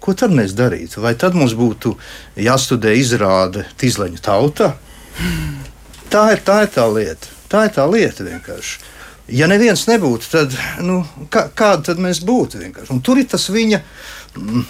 [0.00, 1.02] Ko tad mēs darītu?
[1.02, 1.94] Vai tad mums būtu
[2.38, 4.72] jāstudē izrāde Tīzleņa tauta?
[6.08, 7.34] Tā ir, tā ir tā lieta.
[7.48, 8.78] Tā ir tā lieta vienkārši.
[9.38, 12.92] Ja neviens nebūtu, tad nu, kā, kāda tad mēs būtu vienkārši?
[12.94, 13.80] Un tur ir tas viņa,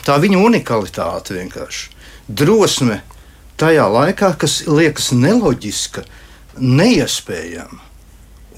[0.06, 1.92] tā viņa unikalitāte vienkārši.
[2.26, 3.02] Drosme
[3.58, 6.02] tajā laikā, kas liekas neloģiska,
[6.58, 7.84] neiespējama.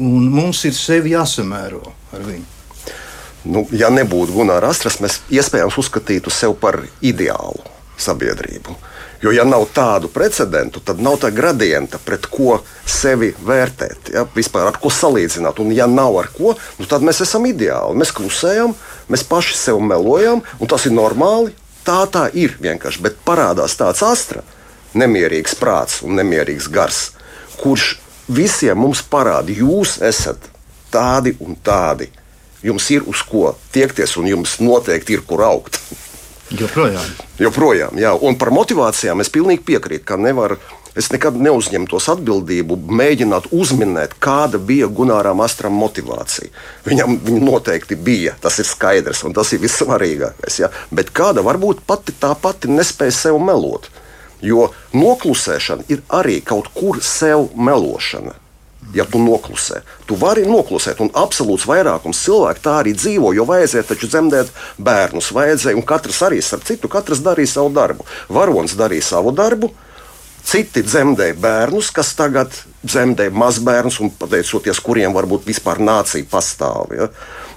[0.01, 1.83] Un mums ir sevi jāsamēro
[2.17, 2.60] ar viņu.
[3.45, 7.63] Nu, ja nebūtu Gunārs Astras, mēs iespējams uzskatītu sevi par ideālu
[8.01, 8.77] sabiedrību.
[9.21, 14.25] Jo, ja nav tādu precedentu, tad nav tā gradienta, pret ko sevi vērtēt, ja?
[14.37, 15.61] vispār ar ko salīdzināt.
[15.61, 17.99] Un, ja nav ar ko, nu, tad mēs esam ideāli.
[18.01, 18.73] Mēs klusējam,
[19.13, 21.53] mēs paši sev melojam, un tas ir normāli.
[21.85, 23.03] Tā tā ir vienkārši.
[23.05, 24.45] Bet parādās tāds astra,
[24.97, 27.11] nemierīgs prāts un nemierīgs gars,
[27.61, 27.95] kurš
[28.29, 30.49] visiem mums parāda, jūs esat
[30.93, 32.09] tādi un tādi.
[32.63, 35.81] Jums ir uz ko tiekties, un jums noteikti ir kur augt.
[36.51, 37.15] Joprojām.
[37.39, 38.11] Joprojām, jā.
[38.27, 40.59] Un par motivācijām es pilnīgi piekrītu, ka nevar.
[40.99, 46.51] Es nekad neuzņemtos atbildību, mēģināt uzminēt, kāda bija Gunāram Astram motivācija.
[46.89, 50.59] Viņam viņa noteikti bija, tas ir skaidrs, un tas ir vissvarīgākais.
[50.65, 50.73] Ja?
[50.91, 53.87] Bet kāda varbūt pati tā pati nespēja sev melot.
[54.43, 58.40] Jo noklusēšana ir arī kaut kur sev melošana
[58.95, 59.83] ja tu noklusē.
[60.07, 65.31] Tu vari noklusēt, un absolūts vairākums cilvēku tā arī dzīvo, jo vajadzēja taču dzemdēt bērnus.
[65.37, 68.07] Vajadzēja, un katrs arī ar citu, katrs darīja savu darbu.
[68.29, 69.73] Varonis darīja savu darbu,
[70.47, 72.55] citi dzemdēja bērnus, kas tagad
[72.87, 76.97] dzemdē mazbērnus, un pateicoties kuriem varbūt vispār nācija pastāv.
[76.97, 77.11] Ja?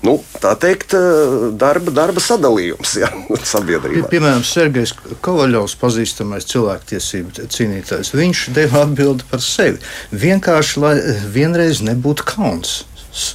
[0.03, 3.09] nu, tā teikt, eh, darba, darba sadalījums ja,
[3.53, 4.09] sabiedrībā.
[4.11, 9.79] Piemēram, Sergejs Kovaļovs, pazīstamais cilvēktiesību cīnītājs, viņš deva atbildi par sevi.
[10.11, 10.95] Vienkārši, lai
[11.33, 12.81] vienreiz nebūtu kauns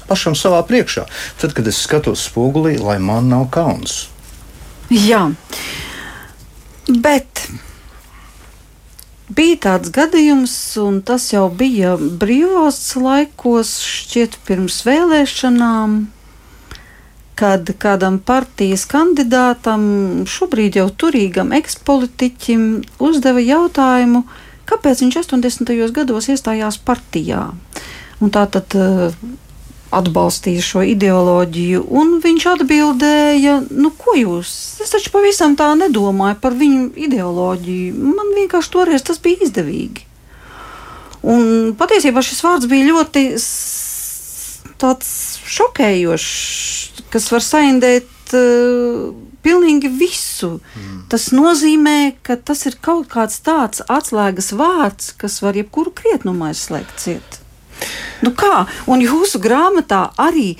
[0.08, 1.04] pašam savā priekšā.
[1.38, 4.08] Tad, kad es skatos spogulī, lai man nav kauns.
[4.90, 5.28] Jā,
[6.88, 7.44] bet
[9.28, 15.98] bija tāds gadījums, un tas jau bija brīvos laikos, šķiet, pirms vēlēšanām
[17.38, 19.82] kad kādam partijas kandidātam,
[20.26, 22.64] šobrīd jau turīgam ekspolitiķim,
[22.98, 24.24] uzdeva jautājumu,
[24.66, 25.70] kāpēc viņš 80.
[25.94, 27.44] gados iestājās partijā.
[28.18, 29.14] Un tā tad uh,
[29.94, 34.50] atbalstīja šo ideoloģiju, un viņš atbildēja, nu, ko jūs?
[34.84, 37.94] Es taču pavisam tā nedomāju par viņu ideoloģiju.
[38.18, 40.04] Man vienkārši toreiz tas bija izdevīgi.
[41.28, 43.24] Un patiesībā šis vārds bija ļoti
[44.78, 45.08] tāds
[45.48, 49.10] šokējošs, kas var saindēt uh,
[49.42, 50.58] pilnīgi visu.
[50.76, 51.02] Mm.
[51.10, 57.02] Tas nozīmē, ka tas ir kaut kāds tāds atslēgas vārds, kas var jebkuru krietnumu aizslēgt
[57.02, 57.37] ciet.
[58.24, 58.66] Nu kā?
[58.90, 60.56] Un jūsu grāmatā arī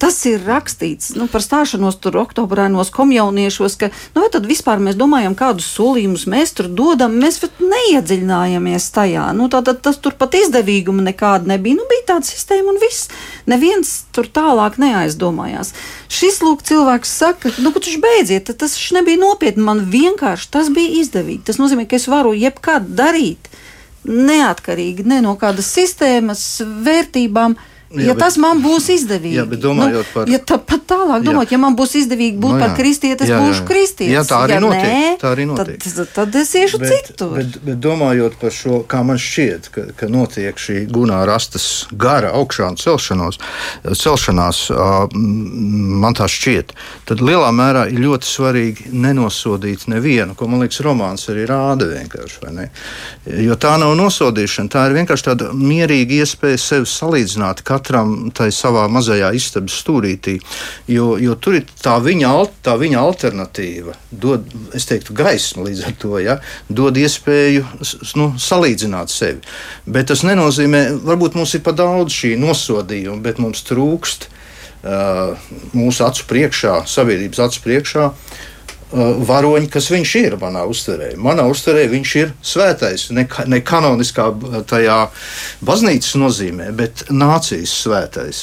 [0.00, 5.36] tas ir rakstīts nu, par stāšanos tur oktobrēnos komjauniešos, ka nu, tad vispār mēs domājam,
[5.36, 9.26] kādus solījumus mēs tur dodam, mēs pat neiedziļinājāmies tajā.
[9.36, 11.76] Nu, tātad tas tur pat izdevīguma nekāda nebija.
[11.82, 13.10] Nu, bija tāda sistēma un viss.
[13.50, 15.74] Neviens tur tālāk neaizdomājās.
[16.08, 21.02] Šis lūk cilvēks saka, nu, ka viņš beidziet, tas nebija nopietni, man vienkārši tas bija
[21.04, 21.44] izdevīgi.
[21.50, 23.52] Tas nozīmē, ka es varu jebkad darīt
[24.08, 26.42] neatkarīgi ne no kādas sistēmas
[26.86, 27.56] vērtībām,
[27.90, 31.24] Jā, ja bet, tas man būs izdevīgi, jā, domājot nu, par ja tā, pat tālāk,
[31.26, 32.66] domājot, ja man būs izdevīgi būt nu, jā.
[32.68, 33.46] par kristieti, es jā, jā.
[33.48, 34.12] būšu kristietis.
[34.14, 34.84] Jā, tā arī ja notiek.
[34.86, 35.82] Nē, tā arī notiek.
[35.82, 37.32] Tad, tad es iešu bet, citur.
[37.34, 42.30] Bet, bet domājot par šo, kā man šķiet, ka, ka notiek šī gunāra rastas gara
[42.38, 43.40] augšā un celšanos,
[44.04, 44.62] celšanās,
[45.10, 46.70] man tā šķiet,
[47.10, 52.70] tad lielā mērā ir ļoti svarīgi nenosodīt nevienu, ko man liekas romāns arī rāda vienkārši.
[53.50, 58.86] Jo tā nav nosodīšana, tā ir vienkārši tāda mierīga iespēja sevi salīdzināt katram tai savā
[58.92, 60.36] mazajā istabas stūrītī,
[60.90, 62.32] jo, jo tur ir tā viņa,
[62.64, 66.36] tā viņa alternatīva, dod, es teiktu, gaismu līdz ar to, ja,
[66.68, 67.64] dod iespēju
[68.20, 69.40] nu, salīdzināt sevi.
[69.86, 75.34] Bet tas nenozīmē, varbūt mums ir pa daudz šī nosodījuma, bet mums trūkst uh,
[75.72, 78.06] mūsu acu priekšā, sabiedrības acu priekšā.
[78.10, 78.46] Uh,
[78.92, 81.12] varoņi, kas viņš ir manā uztverē.
[81.20, 84.30] Manā uztverē viņš ir svētais, ne, ne kanoniskā
[84.70, 84.98] tajā
[85.66, 88.42] baznīcas nozīmē, bet nācijas svētais.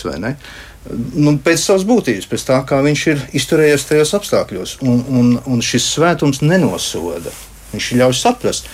[0.87, 4.77] Nu, pēc savas būtības, pēc tā, kā viņš ir izturējies tajos apstākļos.
[4.87, 7.33] Un, un, un šis svētums nenosoda.
[7.73, 8.71] Viņš ļauj saprast.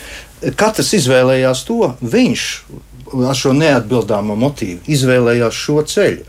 [0.60, 1.96] Katrs izvēlējās to.
[2.06, 2.48] Viņš
[3.22, 6.26] ar šo neatbildāmo motīvu izvēlējās šo ceļu,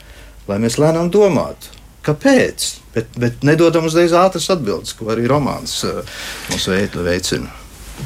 [0.49, 1.74] lai mēs lēnām domātu,
[2.05, 6.03] kāpēc bet, bet nedodam uzreiz ātras atbildes, ko arī romāns uh,
[6.51, 6.69] mums
[7.07, 7.51] veicina.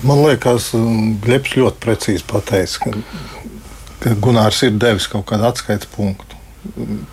[0.04, 0.72] Man liekas,
[1.24, 3.20] Glebs ļoti precīzi pateica, ka,
[4.02, 6.27] ka Gunārs ir devis kaut kādu atskaites punktu.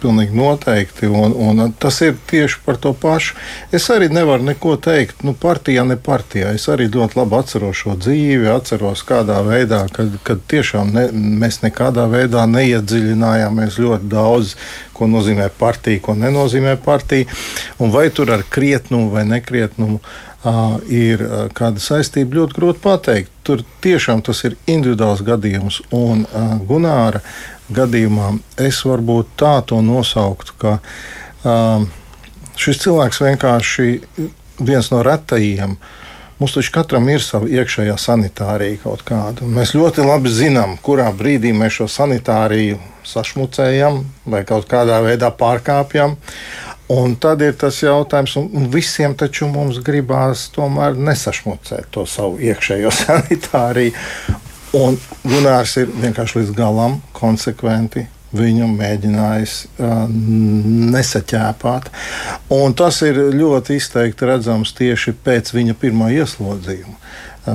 [0.01, 1.07] Pilnīgi noteikti.
[1.07, 3.37] Un, un tas ir tieši par to pašu.
[3.75, 6.53] Es arī nevaru neko teikt, nu, partijā, ne partijā.
[6.57, 11.61] Es arī ļoti labi atceros šo dzīvi, atceros, kādā veidā, kad, kad tiešām ne, mēs
[11.63, 14.55] nekādā veidā neiedziļinājāmies ļoti daudz,
[14.95, 17.27] ko nozīmē partija, ko nenozīmē partija.
[17.79, 19.99] Un vai tur ar krietnumu vai nekrietnumu
[20.91, 23.33] ir uh, kāda saistība, ļoti grūti pateikt.
[23.45, 25.81] Tur tiešām tas ir individuāls gadījums.
[25.95, 27.21] Un uh, Gunāra
[27.73, 30.77] gadījumā es varbūt tā to nosauktu, ka
[32.61, 33.87] šis cilvēks vienkārši
[34.61, 35.75] viens no retajiem.
[36.39, 39.47] Mums taču katram ir sava iekšējā sanitārija kaut kāda.
[39.47, 42.77] Mēs ļoti labi zinām, kurā brīdī mēs šo sanitāriju
[43.07, 46.17] sašmucējam vai kaut kādā veidā pārkāpjam.
[46.93, 52.91] Un tad ir tas jautājums, un visiem taču mums gribās tomēr nesašmucēt to savu iekšējo
[53.01, 53.95] sanitāriju.
[54.75, 58.05] Un Gunārs ir vienkārši līdz galam konsekventi
[58.35, 59.93] viņu mēģinājis uh,
[60.91, 61.87] nesaķēpāt.
[62.53, 66.99] Un tas ir ļoti izteikti redzams tieši pēc viņa pirmā ieslodzījuma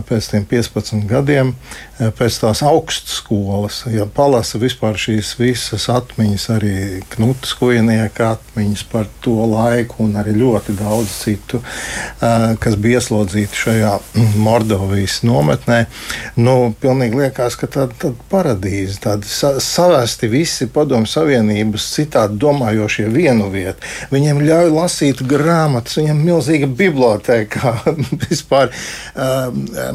[0.06, 1.54] pēc tam 15 gadiem,
[2.00, 3.82] pēc tās augstskolas.
[3.92, 6.74] Ja palasa vispār šīs visas atmiņas, arī
[7.12, 11.60] Knutas kujnieka atmiņas par to laiku, un arī ļoti daudz citu,
[12.20, 13.92] kas bija ieslodzīti šajā
[14.40, 15.82] Mordovijas nometnē,
[16.40, 23.08] nu, pilnīgi liekas, ka tāda tā paradīze, tāda sa savesti visi padomu savienības citādi domājošie
[23.12, 23.84] vienu vietu.
[24.14, 27.76] Viņiem ļauj lasīt grāmatas, viņiem milzīga biblioteka
[28.24, 28.72] vispār.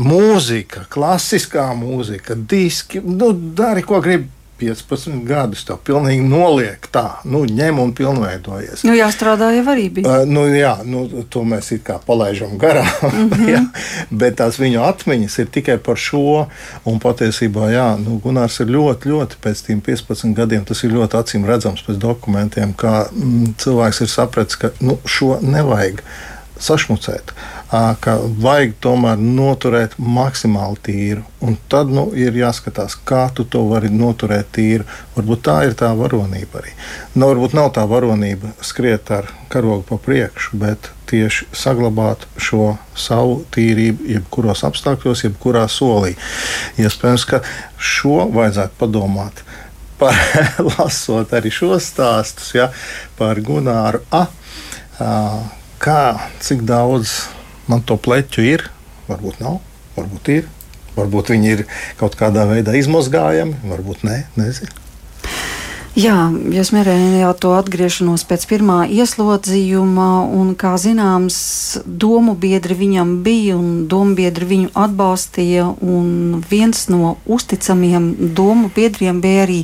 [0.02, 1.95] Mūzika, klasiskā mūzika,
[2.36, 3.02] diski.
[3.04, 4.32] Nu, dari, ko gribi.
[4.60, 8.86] 15 gadus tev pilnīgi noliek tā, nu, ņem un pilnveidojies.
[8.88, 10.22] Nu, jāstrādā jau arī bija.
[10.22, 13.50] Uh, nu, jā, nu, to mēs it kā palaidām garām, mm -hmm.
[13.52, 13.62] jā,
[14.12, 16.48] bet tās viņu atmiņas ir tikai par šo.
[16.86, 21.20] Un patiesībā, jā, nu, Gunārs ir ļoti, ļoti pēc tiem 15 gadiem, tas ir ļoti
[21.20, 26.02] acīm redzams pēc dokumentiem, kā mm, cilvēks ir sapratis, ka nu, šo nevajag
[26.62, 27.32] sašmucēt,
[28.02, 31.24] ka vajag tomēr noturēt maksimāli tīru.
[31.46, 34.86] Un tad nu, ir jāskatās, kā tu to vari noturēt tīru.
[35.18, 36.76] Varbūt tā ir tā varonība arī.
[37.16, 43.44] Nu, varbūt nav tā varonība skriet ar karogu pa priekšu, bet tieši saglabāt šo savu
[43.54, 46.16] tīrību, jebkuros apstākļos, jebkurā solī.
[46.82, 47.44] Iespējams, ka
[47.78, 49.44] šo vajadzētu padomāt.
[50.00, 50.18] Par,
[50.74, 52.66] lasot arī šos stāstus ja,
[53.16, 54.26] par Gunāru A
[55.86, 56.00] kā,
[56.42, 57.14] cik daudz
[57.70, 58.66] man to pleķu ir.
[59.10, 59.60] Varbūt nav,
[59.98, 60.50] varbūt ir.
[60.96, 61.68] Varbūt viņi ir
[62.00, 64.82] kaut kādā veidā izmazgājami, varbūt nē, nezinu.
[65.96, 71.38] Jā, jūs minējāt to atgriešanos pēc pirmā ieslodzījuma, un, kā zināms,
[71.88, 75.70] domu biedri viņam bija, un domu biedri viņu atbalstīja,
[76.52, 79.62] viens no uzticamiem domu biedriem bija arī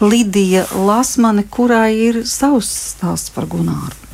[0.00, 4.07] Lidija Lasmane, kurai ir savs stāsts par Gunāru.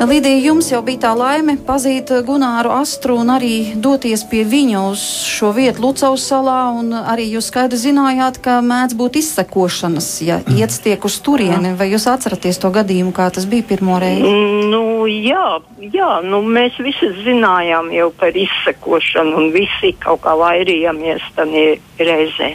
[0.00, 5.02] Līdija, jums jau bija tā laime pazīt Gunāru Astru un arī doties pie viņa uz
[5.28, 6.70] šo vietu Lucavas salā.
[7.12, 11.74] Arī jūs skaidri zinājāt, ka mēdz būt izsekošanas, ja iets tiek uz turieni.
[11.76, 14.32] Vai jūs atceraties to gadījumu, kā tas bija pirmo reizi?
[14.72, 15.60] Nu, jā,
[15.92, 22.54] jā nu, mēs visi zinājām jau par izsekošanu un visi kaut kā vairījāmies tajā reizē.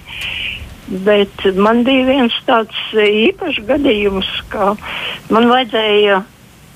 [1.06, 4.74] Bet man bija viens tāds īpašs gadījums, ka
[5.30, 6.24] man vajadzēja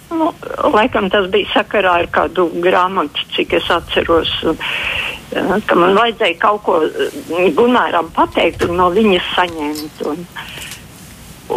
[0.10, 0.32] Nu,
[0.74, 4.32] laikam tas bija sakarā ar kādu grāmatu, cik es atceros.
[5.30, 6.80] Ka man vajadzēja kaut ko
[7.57, 10.01] Gunāram pateikt un no viņas saņemt.
[10.10, 10.24] Un,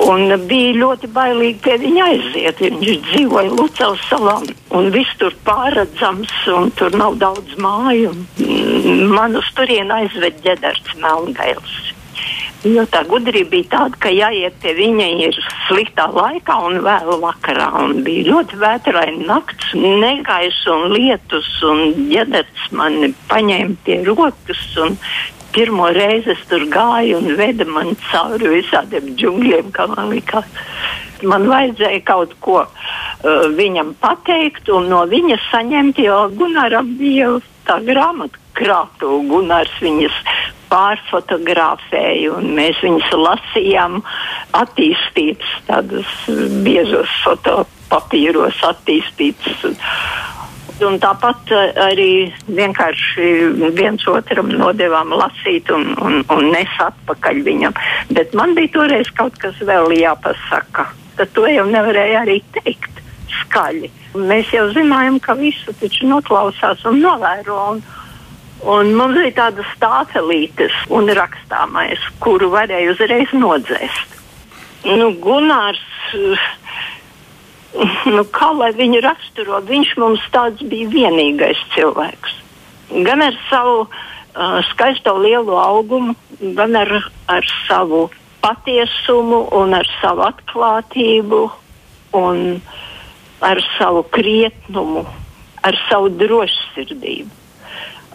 [0.05, 2.61] un bija ļoti bailīgi pie viņa aiziet.
[2.61, 4.37] Viņš dzīvoja Lucavas salā
[4.77, 8.13] un viss tur pārredzams un tur nav daudz māju.
[9.17, 11.92] Man uz turieni aizved ģedarts Melngails.
[12.63, 17.67] Jo tā gudrība bija tāda, ka jāiet pie viņa ir sliktā laikā un vēlu vakarā.
[17.83, 24.63] Un bija ļoti vētraina nakts, negaiss un lietus, un ģenerts mani paņēma pie rokas.
[25.53, 30.47] Pirmo reizi es tur gāju un veda mani cauri visādiem džungļiem, kā man likās.
[31.27, 37.35] Man vajadzēja kaut ko uh, viņam pateikt un no viņa saņemt, jo Gunaram bija
[37.67, 39.21] tā grāmata krātu.
[39.29, 40.17] Gunārs viņas
[40.73, 44.01] pārfotografēja, un mēs viņus lasījām
[44.57, 46.13] attīstītas, tādas
[46.65, 49.67] biezos fotopapīros attīstītas.
[50.83, 53.27] Un tāpat arī vienkārši
[53.77, 57.77] viens otram nodevām lasīt un, un, un nes atpakaļ viņam.
[58.17, 60.89] Bet man bija toreiz kaut kas vēl jāpasaka.
[61.21, 63.02] Tad to jau nevarēja arī teikt
[63.43, 63.91] skaļi.
[64.19, 67.59] Mēs jau zinājām, ka visu taču noklausās un novēro.
[67.75, 67.85] Un,
[68.63, 74.13] Un mums bija tādas tāfelītes un rakstāmais, kuru varēja uzreiz nodzēst.
[74.87, 75.83] Nu, Gunārs,
[78.15, 82.39] nu, kā lai viņu raksturo, viņš mums tāds bija vienīgais cilvēks.
[83.03, 86.93] gan ar savu uh, skaisto lielo augumu, gan ar,
[87.27, 88.11] ar savu
[88.43, 91.43] patiesumu un ar savu atklātību
[92.19, 92.61] un
[93.43, 95.05] ar savu krietnumu,
[95.67, 97.31] ar savu drošsirdību,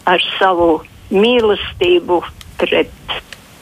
[0.08, 0.70] ar savu
[1.12, 2.22] mīlestību
[2.60, 3.16] pret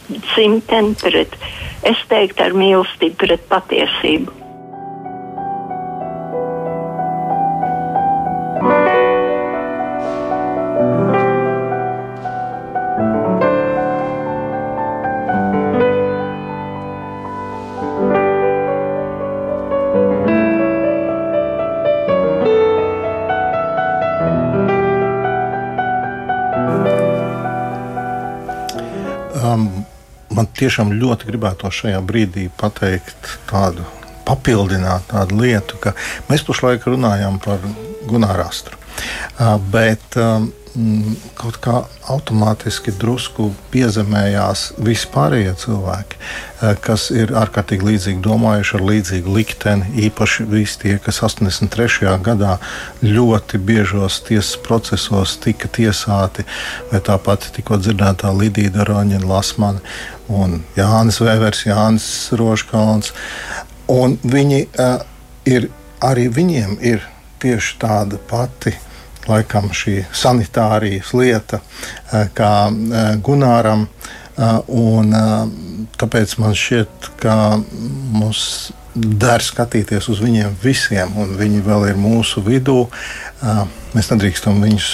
[0.08, 1.38] dzimteni, pret,
[1.86, 4.45] es teiktu, ar mīlestību pret patiesību.
[30.58, 33.84] Tiešām ļoti gribētu šajā brīdī pateikt tādu,
[34.28, 35.94] papildināt tādu lietu, ka
[36.30, 37.62] mēs pašlaik runājam par
[38.06, 38.78] Gunāru Astru.
[39.72, 40.52] Bet Mm,
[41.36, 41.76] kaut kā
[42.12, 49.88] automātiski drusku piezemējās vispārējie cilvēki, eh, kas ir ārkārtīgi līdzīgi domājuši ar līdzīgu likteni.
[50.08, 52.18] Īpaši visi tie, kas 83.
[52.22, 52.58] gadā
[53.02, 56.44] ļoti biežos tiesas procesos tika tiesāti,
[56.92, 59.80] vai tāpat tikko dzirdētā Lidija Daroņa, Lasmana
[60.28, 63.12] un Jānis Vēvers, Jānis Roškalns.
[63.88, 64.98] Un viņi uh,
[65.46, 65.70] ir,
[66.02, 67.04] arī viņiem ir
[67.40, 68.74] tieši tāda pati
[69.30, 71.60] laikam šī sanitārijas lieta,
[72.12, 73.86] eh, kā eh, Gunāram.
[74.36, 75.14] Eh, un,
[75.96, 77.56] tāpēc man šķiet, ka
[78.12, 82.86] mums der skatīties uz viņiem visiem, un viņi vēl ir mūsu vidū.
[83.94, 84.88] Mēs nedrīkstam viņus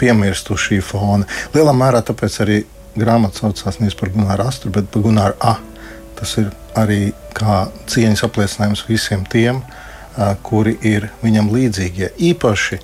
[0.00, 1.24] piemirst uz šī fona.
[1.54, 2.58] Lielā mērā tāpēc arī
[2.96, 5.56] grāmata saucās nevis par Gunāru Astru, bet par Gunāru A.
[6.20, 9.81] Tas ir arī kā cieņas apliecinājums visiem tiem, uh,
[10.42, 12.12] kuri ir viņam līdzīgie.
[12.32, 12.80] Īpaši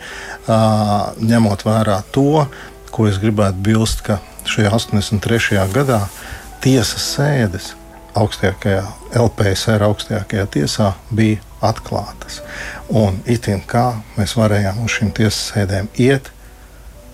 [1.28, 2.46] ņemot vērā to,
[2.94, 5.60] ko es gribētu bilst, ka šajā 83.
[5.74, 6.00] gadā
[6.64, 7.74] tiesas sēdes
[8.18, 8.82] augstākajā
[9.18, 12.40] LPSR augstākajā tiesā bija atklātas.
[12.88, 16.32] Un itin kā mēs varējām uz šīm tiesas sēdēm iet,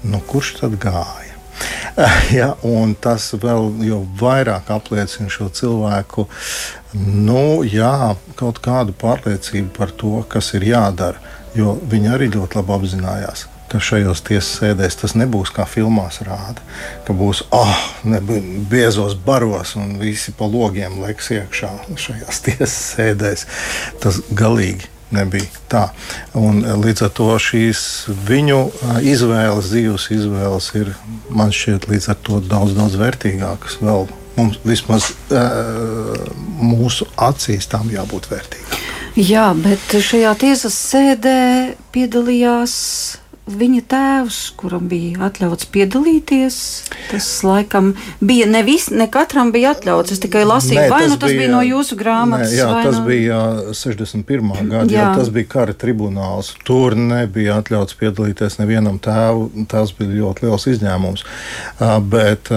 [0.05, 1.31] nu kurš tad gāja?
[2.35, 2.49] Ja,
[3.01, 3.69] tas vēl
[4.19, 6.27] vairāk apliecina šo cilvēku
[6.95, 11.21] nu, jā, kaut kādu pārliecību par to, kas ir jādara.
[11.55, 16.63] Jo viņi arī ļoti labi apzinājās, ka šajos tiesas sēdēs tas nebūs kā filmās rāda.
[17.07, 17.77] Ka būs oh,
[18.71, 23.47] biezos baros un visi pa logiem liks iekšā šajās tiesas sēdēs.
[24.03, 25.85] Tas galīgi nebija tā.
[26.39, 27.85] Un, eh, līdz ar to šīs
[28.29, 30.95] viņu eh, izvēles, dzīves izvēles ir
[31.31, 33.79] man šķiet līdz ar to daudz, daudz vērtīgākas.
[33.85, 35.13] Vēl mums vismaz
[36.65, 38.81] mūsu acīs tam jābūt vērtīgām.
[39.15, 41.39] Jā, bet šajā tiesas sēdē
[41.95, 42.73] piedalījās
[43.45, 46.57] viņa tēvs, kuram bija atļauts piedalīties.
[47.11, 47.93] Tas laikam
[48.25, 50.15] bija ne, vis, ne katram bija atļauts.
[50.15, 52.55] Es tikai lasīju, nē, vai nu tas bija, bija no jūsu grāmatas.
[52.55, 53.05] Nē, jā, tas no...
[53.09, 53.41] bija
[53.77, 54.53] 61.
[54.73, 54.97] gada, jā.
[54.97, 56.55] Jā, tas bija kara tribunāls.
[56.65, 59.67] Tur nebija atļauts piedalīties nevienam tēvu.
[59.71, 61.27] Tas bija ļoti liels izņēmums.
[62.15, 62.49] Bet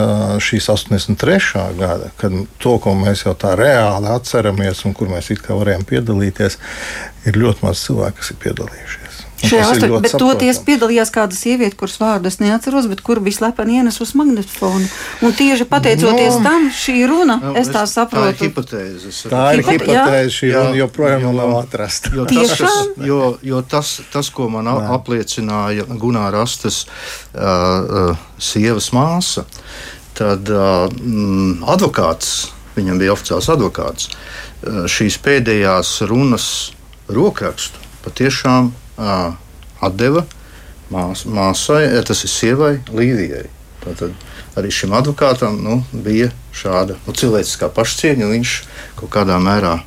[0.48, 1.66] šīs 83.
[1.82, 5.84] gada, kad to, ko mēs jau tā reāli atceramies un kur mēs it kā varējām
[5.90, 6.58] piedalīties,
[7.28, 9.07] ir ļoti maz cilvēku, kas ir piedalījušies.
[9.38, 13.78] Šajā aspektā, bet toties piedalījās kāda sieviete, kuras vārdu es neatceros, bet kur bija slepeni
[13.78, 14.88] ienesus magnetofonu.
[15.22, 18.32] Un tieši pateicoties no, tam, šī runa, no, es tā saprotu.
[18.32, 19.12] Tā ir hipotēze.
[19.30, 22.14] Tā ir hipotēze, šī runa joprojām nav atrasta.
[22.18, 24.88] Jo, tas, kas, jo, jo tas, tas, ko man Nē.
[24.98, 29.46] apliecināja Gunāra Astas uh, uh, sievas māsa,
[30.18, 36.50] tad uh, mm, advokāts, viņam bija oficiāls advokāts, uh, šīs pēdējās runas
[37.14, 40.26] rokrakstu patiešām atdeva
[40.94, 43.46] mās, māsai, tas ir sievai Līvijai.
[43.84, 44.16] Tātad
[44.58, 48.56] arī šim advokātam nu, bija šāda nu, cilvēciskā pašcieņa, un viņš
[48.98, 49.78] kaut kādā mērā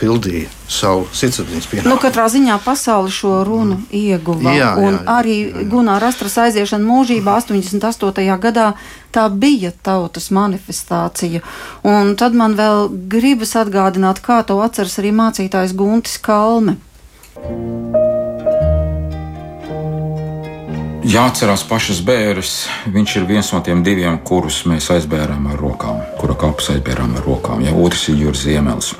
[0.00, 1.92] pildīja savu sirdsapziņas pienākumu.
[1.94, 3.86] Nu, katrā ziņā pasauli šo runu mm.
[3.96, 4.52] ieguva.
[4.52, 5.36] Jā, jā, jā, arī
[5.70, 8.26] Gunārs Astras aiziešana mūžībā 88.
[8.42, 8.72] gadā
[9.14, 11.40] tā bija tautas manifestācija.
[11.86, 16.76] Un tad man vēl gribas atgādināt, kā to atceras arī mācītājs Guntis Kalme.
[21.00, 22.66] Jāatcerās pašas bērres.
[22.92, 27.24] Viņš ir viens no tiem diviem, kurus mēs aizbērām ar rokām, kura kapus aizbērām ar
[27.24, 27.62] rokām.
[27.64, 28.90] Ja otrs ir Juris Ziemels.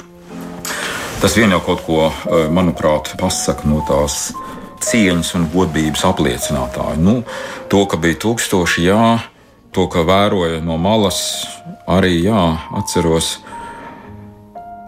[1.21, 4.33] Tas vien jau kaut ko, eh, manuprāt, pasaka no tās
[4.81, 6.97] cieņas un godības apliecinātāju.
[6.97, 7.23] Nu,
[7.69, 9.21] to, ka bija tūkstoši, jā,
[9.71, 11.45] to, ka vēroja no malas,
[11.87, 13.41] arī jā, atceros.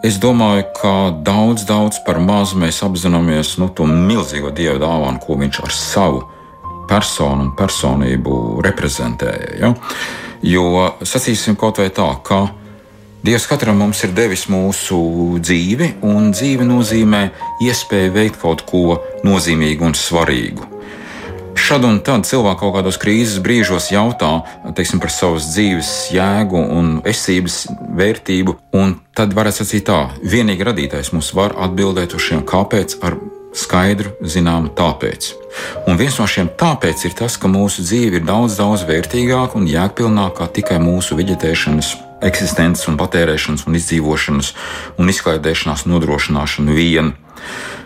[0.02, 5.36] Es domāju, ka daudz, daudz par maz mēs apzināmies nu, to milzīgo dievu dāvanu, ko
[5.36, 6.32] viņš ar savu
[6.89, 9.55] personu un personību reprezentēja.
[9.61, 9.72] Ja?
[10.43, 12.49] Jo sacīsim kaut vai tā, ka
[13.22, 14.97] Dievs katram mums ir devis mūsu
[15.39, 17.20] dzīvi, un dzīve nozīmē
[17.62, 20.66] iespēju veikt kaut ko nozīmīgu un svarīgu.
[21.55, 24.33] Šad un tad cilvēki kaut kādos krīzes brīžos jautā
[24.74, 27.61] teiksim, par savas dzīves jēgu un esības
[28.01, 33.20] vērtību, un tad varētu sacīt tā, vienīgi radītājs mums var atbildēt uz šiem kāpēc ar
[33.57, 35.32] skaidru, zināmu tāpēc.
[35.88, 39.68] Un viens no šiem tāpēc ir tas, ka mūsu dzīve ir daudz, daudz vērtīgāka un
[39.68, 41.92] jēgpilnākā tikai mūsu veģetēšanas
[42.22, 44.53] eksistences, un patērēšanas, un izdzīvošanas
[45.00, 47.12] un izklaidēšanās nodrošināšanu vien.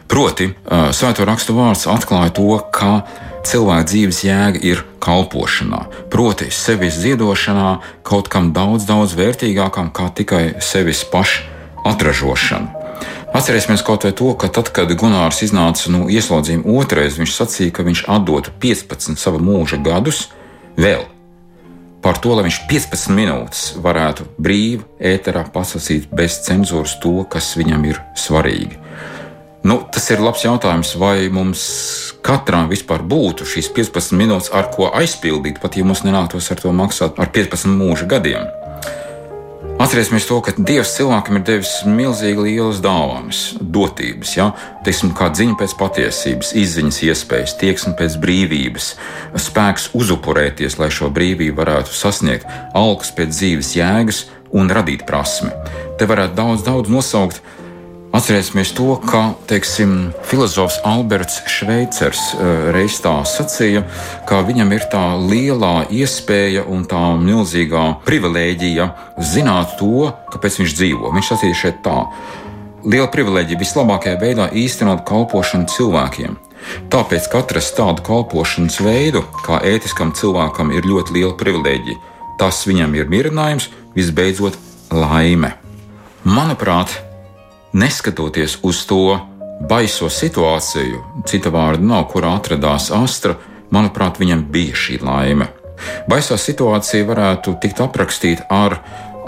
[0.07, 0.53] Proti,
[0.95, 3.01] Svēto rakstu vārds atklāja to, ka
[3.47, 10.45] cilvēka dzīves jēga ir kalpošanā, proti, sevis ziedošanā, kaut kam daudz, daudz vērtīgākam kā tikai
[10.63, 11.47] sevis pašu
[11.87, 12.86] atražošana.
[13.35, 17.87] Atcerēsimies kaut vai to, ka tad, kad Gunārs iznāca no ieslodzījuma otrais, viņš sacīja, ka
[17.87, 20.29] viņš atdotu 15 sava mūža gadus
[20.79, 21.05] vēl
[22.07, 27.83] par to, lai viņš 15 minūtes varētu brīvi ēterā pasakīt bez cenzūras to, kas viņam
[27.89, 28.79] ir svarīgi.
[29.67, 31.65] Nu, tas ir labs jautājums, vai mums
[32.23, 36.71] katram vispār būtu šīs 15 minūtes, ar ko aizpildīt, pat ja mums nenāktos ar to
[36.71, 38.47] maksāt ar 15 mūža gadiem.
[39.77, 44.47] Atcerēsimies to, ka Dievs cilvēkam ir devis milzīgi lielas dāvanas, dotības, ja?
[44.87, 48.87] Teiksim, kā ziņa pēc patiesības, izziņas iespējas, tieksme pēc brīvības,
[49.47, 54.23] spēks uzupurēties, lai šo brīvību varētu sasniegt, algas pēc dzīves jēgas
[54.57, 55.53] un radīt prasmi.
[56.01, 57.45] Te varētu daudz, daudz nosaukt,
[58.17, 59.91] Atcerēsimies to, ka teiksim,
[60.25, 63.83] filozofs Alberts Šveicers eh, reiz tā sacīja,
[64.25, 68.87] ka viņam ir tā lielā iespēja un tā milzīgā privilēģija
[69.21, 71.13] zināt to, kāpēc viņš dzīvo.
[71.13, 71.99] Viņš sacīja šeit tā.
[72.89, 76.39] Liela privilēģija vislabākajā veidā īstenot kalpošanu cilvēkiem.
[76.89, 82.01] Tāpēc katrs tādu kalpošanas veidu, kā ētiskam cilvēkam, ir ļoti liela privilēģija.
[82.41, 84.57] Tas viņam ir mierinājums, visbeidzot,
[84.89, 85.53] laime.
[86.25, 86.97] Manuprāt,
[87.77, 89.19] neskatoties uz to
[89.69, 93.37] baiso situāciju, cita vārda nav, kurā atradās Astra,
[93.73, 95.51] manuprāt, viņam bija šī laime.
[96.09, 98.79] Baisā situācija varētu tikt aprakstīta ar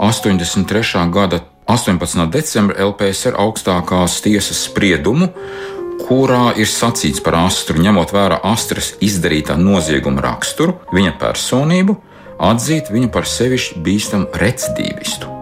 [0.01, 1.05] 83.
[1.13, 2.25] gada 18.
[2.33, 5.29] decembra LPSR augstākās tiesas spriedumu,
[6.07, 11.99] kurā ir sacīts par astru, ņemot vērā astras izdarītā nozieguma raksturu, viņa personību,
[12.49, 15.38] atzīt viņu par sevišķi bīstamu recidīvistu.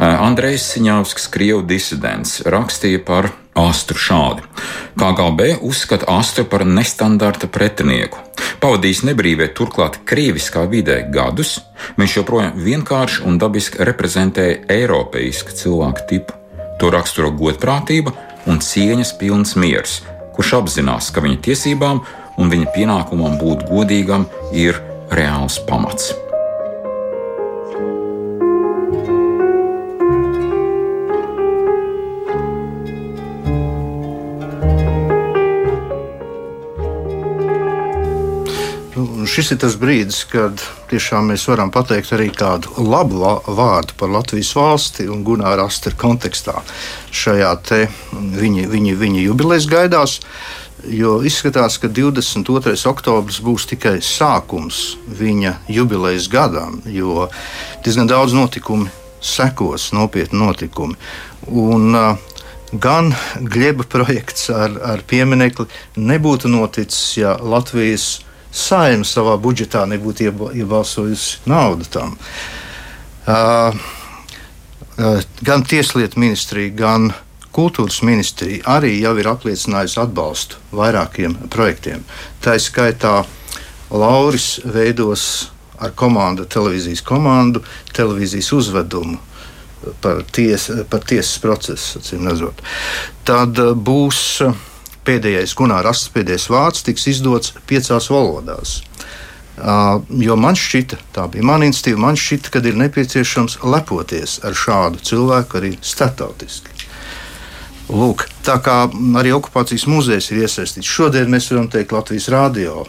[0.00, 3.28] Andrejs Siņāvskis, krievu disidents, rakstīja par
[3.60, 4.46] Astru šādi.
[4.96, 8.16] KGB uzskata Astru par nestandarta pretinieku.
[8.62, 11.58] Pavadījis nebrīvē, turklāt krieviskā vidē gadus,
[12.00, 16.38] viņš joprojām vienkārši un dabiski reprezentēja eiropeisku cilvēku tipu.
[16.80, 18.14] To raksturo godprātība
[18.48, 20.00] un cieņas pilns miers,
[20.32, 22.00] kurš apzinās, ka viņa tiesībām
[22.40, 24.24] un viņa pienākumam būt godīgam
[24.56, 24.80] ir
[25.12, 26.14] reāls pamats.
[39.28, 44.52] Šis ir tas brīdis, kad tiešām mēs varam pateikt arī kādu labu vārdu par Latvijas
[44.56, 46.60] valsti un Gunāra Astra kontekstā.
[47.10, 47.82] Šajā te
[48.12, 50.20] viņa, viņa, viņa jubilejas gaidās.
[50.88, 52.72] Jo izskatās, ka 22.
[52.88, 57.28] oktobris būs tikai sākums viņa jubilejas gadam, jo
[57.84, 58.88] diezgan daudz notikumu
[59.20, 60.96] sekos, nopietni notikumi.
[61.52, 62.30] Un, uh,
[62.72, 65.66] gan Gleba projekts ar, ar pieminiekli
[65.98, 68.20] nebūtu noticis, ja Latvijas
[68.52, 72.16] saima savā budžetā nebūtu iebalsojusi naudu tam.
[73.26, 73.76] Uh,
[74.98, 77.12] uh, gan Tieslietu ministrija, gan
[77.50, 82.04] Kultūras ministrija arī jau ir apliecinājusi atbalstu vairākiem projektiem.
[82.42, 83.14] Tā ir skaitā
[83.90, 85.24] Lauris veidos
[85.82, 87.64] ar komandu, televīzijas komandu,
[87.96, 89.18] televīzijas uzvedumu
[90.00, 92.02] par, ties, par tiesas procesu.
[93.26, 94.20] Tad būs
[95.06, 98.80] pēdējais Gunārs Astes pēdējais vārds tiks izdots piecās valodās.
[99.60, 104.56] Uh, jo man šķita, tā bija mana institīva, man šķita, ka ir nepieciešams lepoties ar
[104.56, 106.80] šādu cilvēku arī startautiski.
[107.90, 108.84] Lūk, tā kā
[109.18, 110.86] arī okupācijas muzejs ir iesaistīts.
[110.86, 112.84] Šodien mēs varam teikt Latvijas rādio.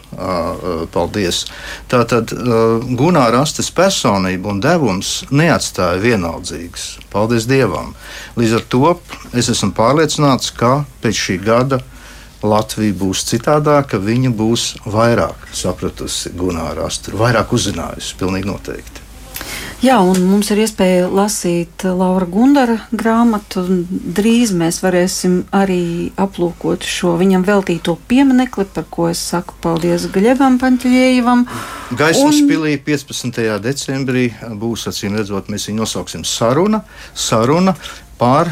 [0.94, 1.42] Paldies.
[1.90, 6.86] Tātad Gunārs Astes personība un devums neatstāja vienaldzīgs.
[7.10, 7.96] Paldies Dievam.
[8.38, 8.94] Līdz ar to
[9.34, 11.82] es esmu pārliecināts, ka pēc šī gada
[12.42, 19.02] Latvija būs citādāka, viņa būs vairāk sapratusi Gunāru Astru, vairāk uzzinājusi, pilnīgi noteikti.
[19.82, 23.64] Jā, un mums ir iespēja lasīt Laura Gundara grāmatu.
[23.90, 30.60] Drīz mēs varēsim arī aplūkot šo viņam veltīto pieminekli, par ko es saku paldies Gaļebam
[30.62, 31.42] Paņķļievam.
[31.98, 32.46] Gaismas un...
[32.52, 33.42] pilī 15.
[33.64, 34.28] decembrī
[34.62, 36.84] būs, acīm redzot, mēs viņu nosauksim saruna.
[37.14, 37.74] saruna
[38.22, 38.50] par,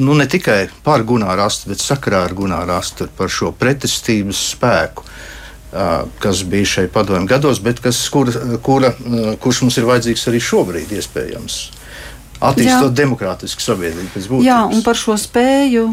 [0.00, 5.04] nu ne tikai par Gunāru Astu, bet sakarā ar Gunāru Astu par šo pretestības spēku
[6.20, 8.32] kas bija šeit padomju gados, bet kas, kura,
[8.62, 8.92] kura,
[9.40, 11.60] kurš mums ir vajadzīgs arī šobrīd, iespējams.
[12.42, 14.42] Attīstot demokrātisku sabiedrību.
[14.44, 15.86] Jā, un par šo spēju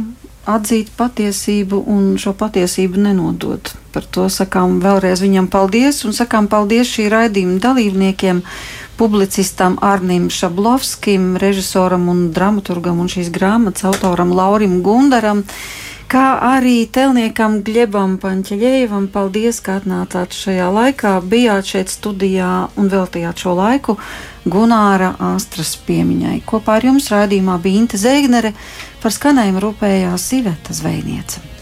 [0.50, 3.72] atzīt patiesību un šo patiesību nenodot.
[3.94, 8.42] Par to sakām vēlreiz viņam paldies un sakām paldies šī raidījuma dalībniekiem.
[9.00, 15.46] Publicistam Arnim Šablovskim, režisoram un dramaturgam un šīs grāmatas autoram Laurim Gundaram
[16.12, 19.06] kā arī telniekam Gļebam Panķeļejevam.
[19.14, 23.96] Paldies, ka atnācāt šajā laikā, bijāt šeit studijā un veltījāt šo laiku
[24.44, 26.42] Gunāra Astras piemiņai.
[26.50, 28.52] Kopā ar jums raidījumā bija Inte Zēgnere,
[29.00, 31.59] par skanējumu rūpējās Iveta Zvejniece.